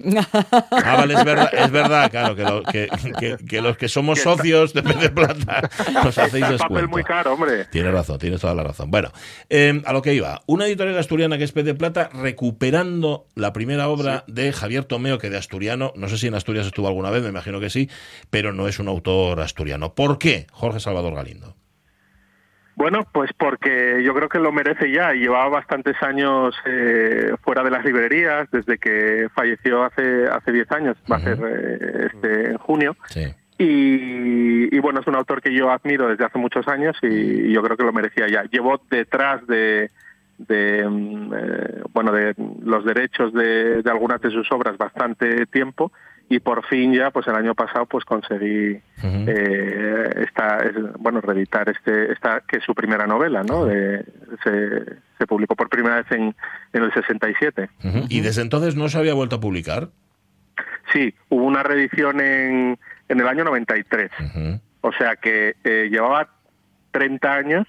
[0.70, 2.88] Ah, vale, es verdad, es verdad claro, que, lo- que-
[3.18, 5.68] que- que los que somos socios de Pez de Plata
[6.02, 6.74] nos hacéis Es descuento.
[6.74, 7.66] papel muy caro, hombre.
[7.66, 8.90] Tienes razón, tienes toda la razón.
[8.90, 9.12] Bueno,
[9.50, 10.40] eh, a lo que iba.
[10.46, 15.18] Una editorial asturiana que es Pez de Plata recuperando la primera obra de Javier Tomeo,
[15.18, 17.88] que de asturiano, no sé si en Asturias estuvo alguna vez, me imagino que sí,
[18.30, 19.94] pero no es un autor asturiano.
[19.94, 21.54] ¿Por qué Jorge Salvador Galindo?
[22.78, 25.12] Bueno, pues porque yo creo que lo merece ya.
[25.12, 30.96] Llevaba bastantes años eh, fuera de las librerías, desde que falleció hace hace 10 años,
[31.10, 32.96] va a ser eh, este en junio.
[33.06, 33.34] Sí.
[33.58, 37.60] Y, y bueno, es un autor que yo admiro desde hace muchos años y, yo
[37.64, 38.44] creo que lo merecía ya.
[38.44, 39.90] Llevó detrás de,
[40.38, 45.92] de, mm, eh, bueno, de los derechos de, de algunas de sus obras bastante tiempo
[46.30, 51.68] y por fin ya, pues el año pasado, pues conseguí eh, esta, es- bueno, reeditar
[51.70, 53.64] este, esta que es su primera novela, ¿no?
[53.64, 54.04] De-
[54.44, 54.84] se,
[55.18, 56.34] se publicó por primera vez en,
[56.72, 57.70] en el 67.
[57.84, 57.98] Ujú.
[58.08, 59.88] ¿Y desde entonces no se había vuelto a publicar?
[60.92, 62.78] Sí, hubo una reedición en,
[63.08, 64.10] en el año 93.
[64.20, 64.60] Ujú.
[64.82, 66.28] O sea que eh, llevaba
[66.92, 67.66] 30 años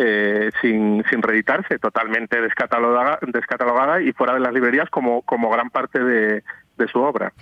[0.00, 5.70] eh, sin, sin reeditarse, totalmente descatalogada, descatalogada y fuera de las librerías como, como gran
[5.70, 6.44] parte de,
[6.76, 7.32] de su obra.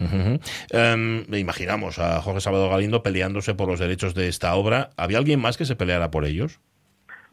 [0.70, 4.88] Em, imaginamos a Jorge Salvador Galindo peleándose por los derechos de esta obra.
[4.96, 6.58] ¿Había alguien más que se peleara por ellos?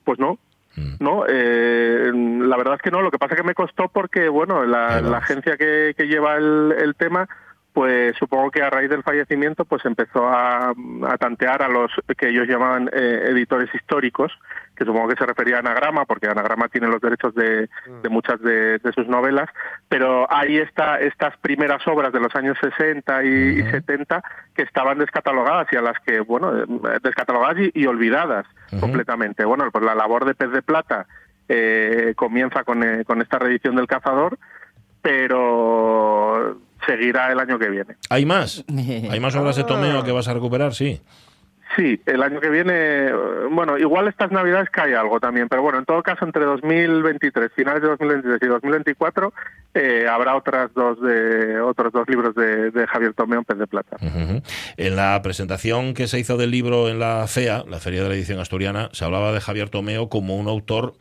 [0.04, 0.38] Pues no.
[0.76, 0.96] Mm.
[1.00, 3.02] No, eh, la verdad es que no.
[3.02, 6.36] Lo que pasa es que me costó porque, bueno, la, la agencia que, que lleva
[6.36, 7.30] el, el tema,
[7.74, 12.30] pues supongo que a raíz del fallecimiento, pues empezó a, a tantear a los que
[12.30, 14.32] ellos llamaban eh, editores históricos,
[14.76, 17.68] que supongo que se refería a Anagrama, porque Anagrama tiene los derechos de,
[18.02, 19.50] de muchas de, de sus novelas,
[19.90, 23.72] pero ahí está estas primeras obras de los años 60 y, y Ujú.
[23.72, 24.24] 70
[24.56, 26.66] que estaban descatalogadas y a las que, bueno, eh,
[27.02, 28.46] descatalogadas y, y olvidadas
[28.80, 29.46] completamente.
[29.46, 31.08] Bueno, pues la labor de Pez de Plata
[31.50, 34.38] eh, comienza con, eh, con esta reedición del Cazador,
[35.02, 37.96] pero seguirá el año que viene.
[38.10, 38.64] ¿Hay más?
[39.10, 40.74] ¿Hay más obras de Tomeo que vas a recuperar?
[40.74, 41.02] Sí.
[41.76, 43.12] Sí, el año que viene,
[43.50, 47.82] bueno, igual estas navidades cae algo también, pero bueno, en todo caso entre 2023, finales
[47.82, 49.34] de 2023 y 2024,
[49.74, 53.66] eh, habrá otras dos de otros dos libros de, de Javier Tomeo en Pez de
[53.66, 53.98] Plata.
[54.78, 58.16] En la presentación que se hizo del libro en la FEA, la Feria de la
[58.16, 60.94] Edición Asturiana, se hablaba de Javier Tomeo como un autor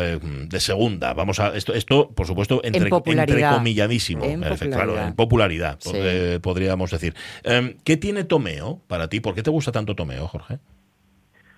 [0.00, 1.12] eh, de segunda.
[1.14, 3.38] Vamos a esto, esto por supuesto, entre, popularidad.
[3.50, 4.24] entrecomilladísimo.
[4.24, 5.08] En Claro, popularidad.
[5.08, 5.90] en popularidad, Sí.
[5.90, 7.14] pod- eh, podríamos decir.
[7.44, 9.20] Eh, ¿Qué tiene Tomeo para ti?
[9.20, 10.58] ¿Por qué te gusta tanto Tomeo, Jorge?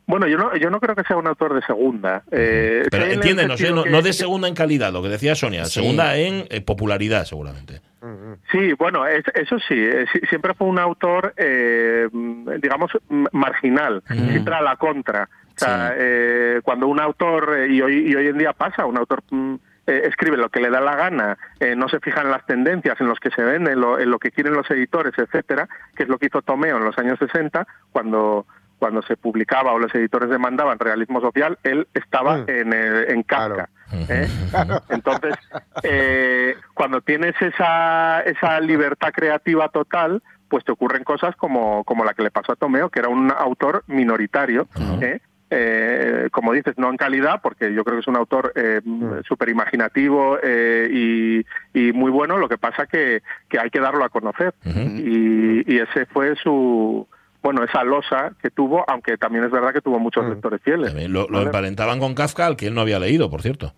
[0.07, 2.25] Bueno, yo no, yo no creo que sea un autor de segunda.
[2.31, 3.71] eh, Pero en entiéndenos, ¿eh?
[3.73, 5.81] no, que- no de segunda en calidad, lo que decía Sonia, Sí.
[5.81, 7.81] segunda en eh, popularidad, seguramente.
[8.53, 11.35] Sí, bueno, es- eso sí, eh, sí, siempre fue un autor,
[12.61, 12.91] digamos,
[13.33, 14.29] marginal, Mm.
[14.31, 15.29] siempre a la contra.
[15.57, 15.95] O sea, Sí.
[15.99, 19.55] eh, cuando un autor, eh, y, hoy, y hoy en día pasa, un autor mm,
[19.87, 23.01] eh, escribe lo que le da la gana, eh, no se fija en las tendencias,
[23.01, 26.05] en los que se ven, en lo, en lo que quieren los editores, etcétera, que
[26.05, 28.47] es lo que hizo Tomeo en los años 60, cuando
[28.77, 32.45] cuando se publicaba o los editores demandaban realismo social, él estaba Mm.
[32.49, 33.69] en, el- en Kafka.
[33.89, 34.05] Claro.
[34.11, 34.29] ¿eh?
[34.91, 35.35] Entonces,
[35.85, 42.13] eh, cuando tienes esa, esa libertad creativa total, pues te ocurren cosas como, como la
[42.15, 44.67] que le pasó a Tomeo, que era un autor minoritario,
[45.01, 45.21] ¿eh?
[45.57, 48.81] Eh, como dices, no en calidad, porque yo creo que es un autor eh,
[49.27, 51.47] súper imaginativo eh, y,
[51.79, 54.53] y, muy bueno, lo que pasa que, que hay que darlo a conocer.
[54.65, 57.07] y, y, ese fue su,
[57.41, 60.89] bueno, esa losa que tuvo, aunque también es verdad que tuvo muchos lectores fieles.
[60.89, 63.73] También lo, lo emparentaban con Kafka, al que él no había leído, por cierto.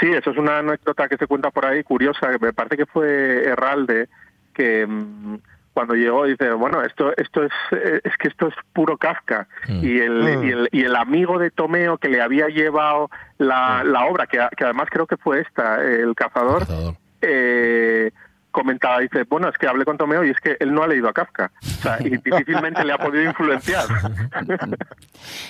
[0.00, 3.44] Sí, eso es una anécdota que se cuenta por ahí, curiosa, me parece que fue
[3.44, 4.08] Herralde,
[4.52, 5.36] que mm,
[5.78, 9.84] cuando llegó dice bueno esto esto es es que esto es puro Kafka mm.
[9.84, 10.44] y, el, mm.
[10.44, 14.44] y, el, y el amigo de Tomeo que le había llevado la, la obra que,
[14.56, 16.94] que, además creo que fue esta el cazador, el cazador.
[17.20, 18.10] Eh,
[18.58, 21.08] comentaba, dice, bueno, es que hablé con Tomeo y es que él no ha leído
[21.08, 21.52] a Kafka.
[21.62, 23.84] O sea, y difícilmente le ha podido influenciar.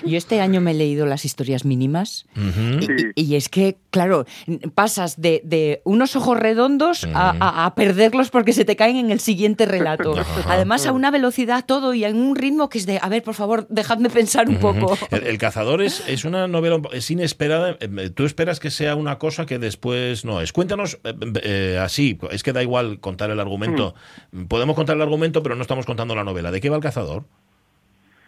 [0.04, 3.12] Yo este año me he leído las historias mínimas uh -huh.
[3.14, 4.26] y, y, es que, claro,
[4.74, 7.36] pasas de, de unos ojos redondos uh -huh.
[7.40, 10.14] a, a, perderlos porque se te caen en el siguiente relato.
[10.46, 13.34] Además, a una velocidad todo y en un ritmo que es de, a ver, por
[13.34, 14.80] favor, dejadme pensar un uh -huh.
[14.80, 14.98] poco.
[15.10, 17.76] El, el, Cazador es, es, una novela, es inesperada.
[17.80, 20.52] Eh, tú esperas que sea una cosa que después no es.
[20.52, 23.94] Cuéntanos eh, eh, así, es que da igual contar el argumento.
[24.32, 24.44] Mm.
[24.44, 26.50] Podemos contar el argumento, pero no estamos contando la novela.
[26.50, 27.24] ¿De qué va el cazador?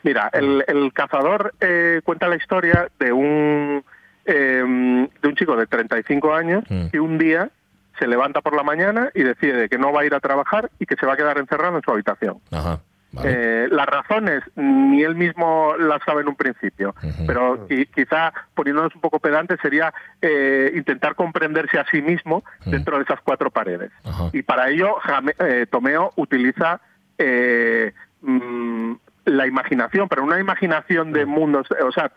[0.03, 3.85] Mira, el, el cazador eh, cuenta la historia de un
[4.25, 6.87] eh, de un chico de 35 años mm.
[6.89, 7.51] que un día
[7.99, 10.87] se levanta por la mañana y decide que no va a ir a trabajar y
[10.87, 12.39] que se va a quedar encerrado en su habitación.
[12.51, 12.81] Ajá.
[13.12, 13.64] Vale.
[13.64, 17.26] Eh, las razones ni él mismo las sabe en un principio, uh -huh.
[17.26, 19.92] pero qui quizá poniéndonos un poco pedantes sería
[20.22, 22.70] eh, intentar comprenderse a sí mismo uh -huh.
[22.70, 23.90] dentro de esas cuatro paredes.
[24.04, 24.30] Uh -huh.
[24.32, 26.80] Y para ello Jame, eh, Tomeo utiliza
[28.22, 28.94] mmm,
[29.24, 32.12] la imaginación, pero una imaginación de mundos, o sea,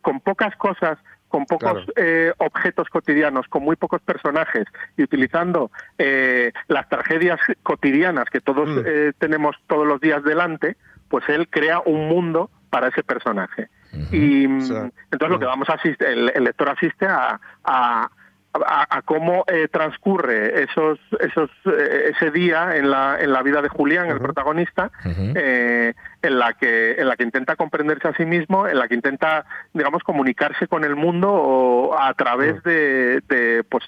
[0.00, 0.98] con pocas cosas
[1.28, 1.92] con pocos claro.
[1.96, 4.64] eh, objetos cotidianos, con muy pocos personajes
[4.96, 8.82] y utilizando eh, las tragedias cotidianas que todos mm.
[8.86, 10.76] eh, tenemos todos los días delante,
[11.08, 13.68] pues él crea un mundo para ese personaje.
[13.92, 14.08] Uh -huh.
[14.12, 15.28] Y o sea, entonces uh -huh.
[15.30, 18.10] lo que vamos a asistir, el, el lector asiste a, a,
[18.54, 23.62] a, a cómo eh, transcurre esos, esos, eh, ese día en la, en la vida
[23.62, 24.14] de Julián, uh -huh.
[24.14, 25.32] el protagonista, uh -huh.
[25.36, 28.94] eh, en la que en la que intenta comprenderse a sí mismo, en la que
[28.94, 29.44] intenta,
[29.74, 33.84] digamos, comunicarse con el mundo o a través de, de pues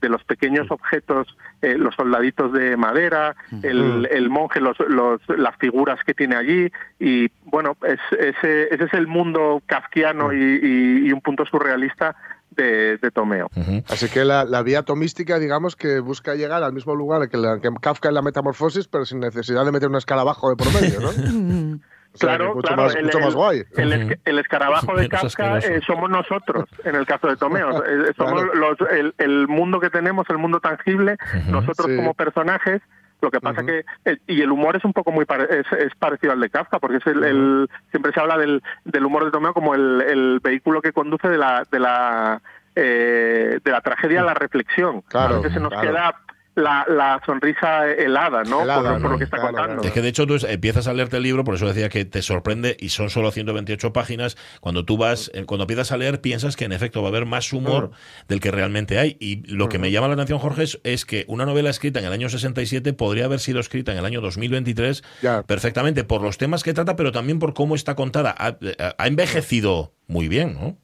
[0.00, 5.56] de los pequeños objetos, eh, los soldaditos de madera, el, el monje, los, los, las
[5.56, 11.08] figuras que tiene allí y bueno, es, ese, ese es el mundo kafkiano y, y,
[11.08, 12.14] y un punto surrealista
[12.50, 13.48] de, de Tomeo.
[13.54, 13.84] Uh -huh.
[13.88, 17.60] Así que la, la, vía tomística, digamos, que busca llegar al mismo lugar que, la,
[17.60, 21.00] que Kafka en la metamorfosis, pero sin necesidad de meter un escalabajo de por medio,
[21.00, 21.10] ¿no?
[22.14, 22.82] O sea, claro, mucho claro.
[22.84, 23.64] Más, el, mucho más guay.
[23.76, 27.84] El, el, el escarabajo de Kafka eh, somos nosotros, en el caso de Tomeo.
[27.88, 28.54] Eh, somos claro.
[28.54, 31.50] los, el, el, mundo que tenemos, el mundo tangible, uh -huh.
[31.50, 31.96] nosotros sí.
[31.96, 32.80] como personajes.
[33.20, 33.66] Lo que pasa uh -huh.
[33.66, 36.50] que eh, y el humor es un poco muy pare, es, es, parecido al de
[36.50, 37.26] Kafka, porque es el, uh -huh.
[37.26, 41.28] el siempre se habla del, del, humor de Tomeo como el, el vehículo que conduce
[41.28, 42.40] de la de la
[42.76, 45.02] eh, de la tragedia a la reflexión.
[45.02, 45.88] Claro, a veces se nos claro.
[45.88, 46.14] queda
[46.58, 48.62] la, la, sonrisa helada, ¿no?
[48.62, 49.74] Helada, por, por, lo que está claro, contando.
[49.76, 49.88] Claro.
[49.88, 52.20] Es que de hecho tú empiezas a leerte el libro, por eso decía que te
[52.20, 54.36] sorprende y son solo 128 páginas.
[54.60, 57.26] Cuando tú vas, eh, cuando empiezas a leer, piensas que en efecto va a haber
[57.26, 58.28] más humor mm.
[58.28, 59.16] del que realmente hay.
[59.20, 62.06] Y lo que me llama la atención, Jorge, es, es, que una novela escrita en
[62.06, 65.42] el año 67 podría haber sido escrita en el año 2023 ya.
[65.44, 68.34] perfectamente por los temas que trata, pero también por cómo está contada.
[68.36, 68.56] Ha,
[68.98, 70.76] ha envejecido muy bien, ¿no?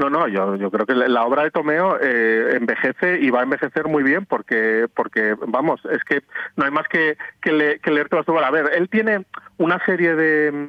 [0.00, 3.42] No, no, yo, yo creo que la obra de Tomeo eh, envejece y va a
[3.42, 6.22] envejecer muy bien porque, porque vamos, es que
[6.56, 8.46] no hay más que, que, le, que leer toda su obra.
[8.46, 9.26] A ver, él tiene
[9.58, 10.68] una serie de,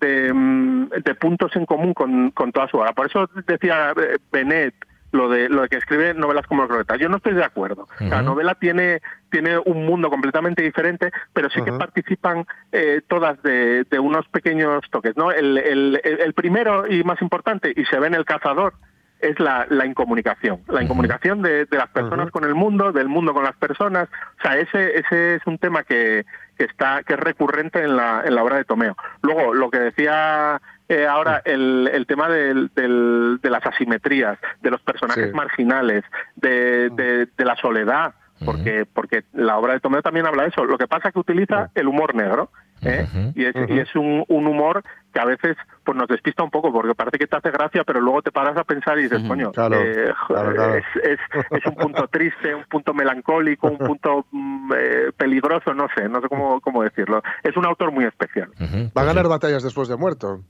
[0.00, 2.92] de, de puntos en común con, con, toda su obra.
[2.92, 4.74] Por eso decía eh, Benet
[5.12, 6.98] lo de lo de que escribe novelas como Croquetas.
[6.98, 7.88] Yo no estoy de acuerdo.
[8.00, 8.08] Uh -huh.
[8.10, 9.00] La novela tiene
[9.30, 11.66] tiene un mundo completamente diferente, pero sí uh -huh.
[11.66, 15.16] que participan eh, todas de, de, unos pequeños toques.
[15.16, 15.30] ¿no?
[15.30, 18.74] El, el, el, primero y más importante, y se ve en El Cazador,
[19.20, 20.60] es la, la incomunicación.
[20.68, 24.08] La incomunicación de, de las personas con el mundo, del mundo con las personas.
[24.38, 26.24] O sea, ese, ese es un tema que,
[26.56, 28.96] que, está, que es recurrente en la, en la obra de Tomeo.
[29.22, 30.60] Luego, lo que decía
[30.90, 35.32] eh, ahora el, el tema del, del, de las asimetrías, de los personajes sí.
[35.32, 36.02] marginales,
[36.34, 38.14] de, de, de, la soledad,
[38.44, 40.64] porque, porque la obra de Tomeo también habla de eso.
[40.64, 42.50] Lo que pasa es que utiliza el humor negro.
[42.82, 43.06] ¿Eh?
[43.12, 43.32] Uh -huh.
[43.34, 43.76] y, es, uh -huh.
[43.76, 47.18] y es un, un, humor que a veces pues nos despista un poco porque parece
[47.18, 49.28] que te hace gracia pero luego te paras a pensar y dices uh -huh.
[49.28, 50.74] coño claro, eh, claro, claro.
[50.76, 51.18] Es, es,
[51.50, 56.20] es, un punto triste un punto melancólico un punto mm, eh, peligroso, no sé, no
[56.20, 57.22] sé cómo, cómo decirlo.
[57.42, 58.48] Es un autor muy especial.
[58.60, 60.40] Ujú, Va a ganar batallas después de muerto.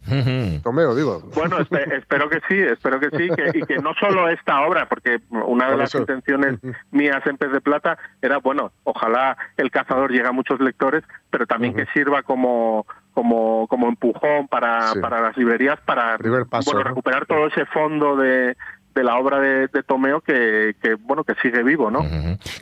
[0.62, 1.22] Tomeo, digo.
[1.34, 4.86] Bueno, espe- espero que sí, espero que sí, que, y que no solo esta obra,
[4.88, 5.98] porque una de Por las eso.
[6.00, 6.58] intenciones
[6.90, 11.46] mías en Pez de Plata era, bueno, ojalá El Cazador llegue a muchos lectores, pero
[11.46, 15.00] también que sirva como como como empujón para, Sí.
[15.00, 16.88] para las librerías para Primer paso, bueno ¿no?
[16.90, 18.56] recuperar todo ese fondo de,
[18.94, 22.06] de la obra de, de Tomeo que, que bueno que sigue vivo, ¿no?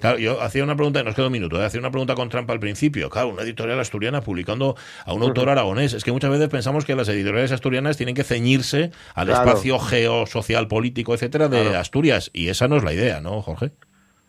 [0.01, 1.65] Claro, yo hacía una pregunta, nos queda un minuto, ¿eh?
[1.67, 3.11] hacía una pregunta con trampa al principio.
[3.11, 5.93] Claro, una editorial asturiana publicando a un autor aragonés.
[5.93, 9.49] Es que muchas veces pensamos que las editoriales asturianas tienen que ceñirse al Claro.
[9.51, 12.31] espacio geosocial, político, etcétera, de Asturias.
[12.33, 13.71] Y esa no es la idea, ¿no, Jorge?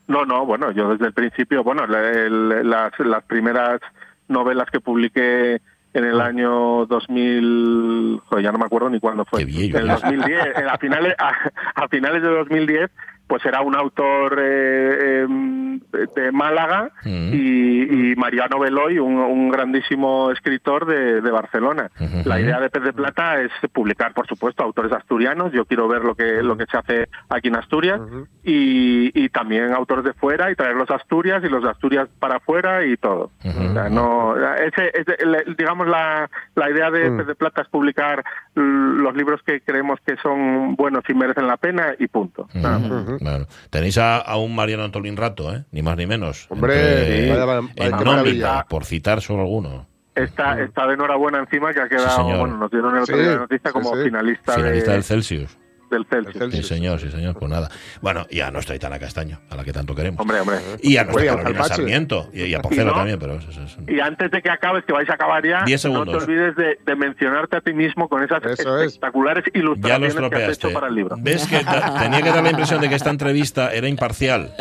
[0.08, 3.80] No, no, bueno, yo desde el principio, bueno, el- las, las primeras
[4.30, 5.62] novelas que publiqué
[5.94, 9.42] en el año 2000, joder, ya no me acuerdo ni cuándo fue.
[9.42, 10.02] En el eres.
[10.02, 11.34] 2010, eh, a finales a,
[11.76, 12.92] a finales de 2010,
[13.30, 15.80] pues era un autor eh, em,
[16.16, 21.90] de Málaga y, y Mariano Veloy, un, un grandísimo escritor de, de Barcelona.
[22.26, 25.52] La idea de Pez de Plata es publicar, por supuesto, autores asturianos.
[25.54, 28.02] Yo quiero ver lo que lo que se hace aquí en Asturias
[28.44, 32.38] y, y también autores de fuera y traerlos a Asturias y los de Asturias para
[32.38, 33.32] afuera y todo.
[33.46, 35.18] O sea, no, ese, ese-
[35.58, 37.18] digamos la, la idea de Mm.
[37.18, 38.24] Pez de Plata es publicar
[38.60, 42.44] los libros que creemos que son buenos y merecen la pena y punto.
[42.50, 42.60] Ujú.
[42.60, 42.92] Nada más.
[42.92, 43.18] Ujú.
[43.18, 43.48] Claro.
[43.70, 45.64] Tenéis a, a un Mariano Antolín Rato, ¿eh?
[45.72, 46.48] ni más ni menos.
[46.50, 48.66] Hombre, Entre- vaya- vaya- en maravilla.
[48.70, 49.88] por citar solo alguno.
[50.16, 52.40] Está, está de enhorabuena encima que ha quedado, señor.
[52.40, 54.04] bueno, nos dieron el otro Sí, día la noticia sí, como sí.
[54.04, 55.58] finalista, Finalista de- del Celsius.
[55.90, 56.34] Del Celsius.
[56.34, 56.68] Del Sí, Celsius.
[56.68, 57.36] señor, sí, señor.
[57.38, 57.70] Pues nada.
[58.02, 60.20] Bueno, y a nuestra Itana Castaño, a la que tanto queremos.
[60.20, 60.58] Hombre, hombre.
[60.82, 61.64] Y a nuestra Oye, Carolina.
[61.66, 62.30] Sarmiento.
[62.34, 64.50] Y, y a Porcelo Y no- también, pero eso, eso es- Y antes de que
[64.50, 67.74] acabes, que vais a acabar ya, Diez no te olvides de, de mencionarte a ti
[67.74, 68.88] mismo con esas Eso es.
[68.94, 71.16] espectaculares Ya lo ilustraciones que has hecho para el libro.
[71.20, 74.52] ¿Ves que da- tenía que dar la impresión de que esta entrevista era imparcial?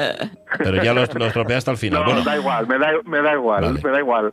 [0.58, 2.00] Pero ya lo, lo estropeaste al final.
[2.00, 3.80] No, bueno, da igual, me da, me da igual, Vale.
[3.82, 4.30] me da igual.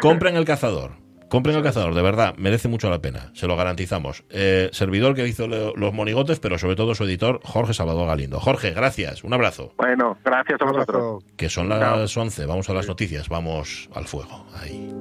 [0.00, 0.92] compren el cazador.
[1.28, 4.24] Compren el cazador, de verdad, merece mucho la pena, se lo garantizamos.
[4.30, 8.40] Eh, servidor que hizo lo- los monigotes, pero sobre todo su editor, Jorge Salvador Galindo.
[8.40, 9.72] Jorge, gracias, un abrazo.
[9.76, 11.24] Bueno, gracias a vosotros.
[11.36, 14.46] Que son las 11, vamos a las noticias, vamos al fuego.
[14.54, 14.94] Ahí.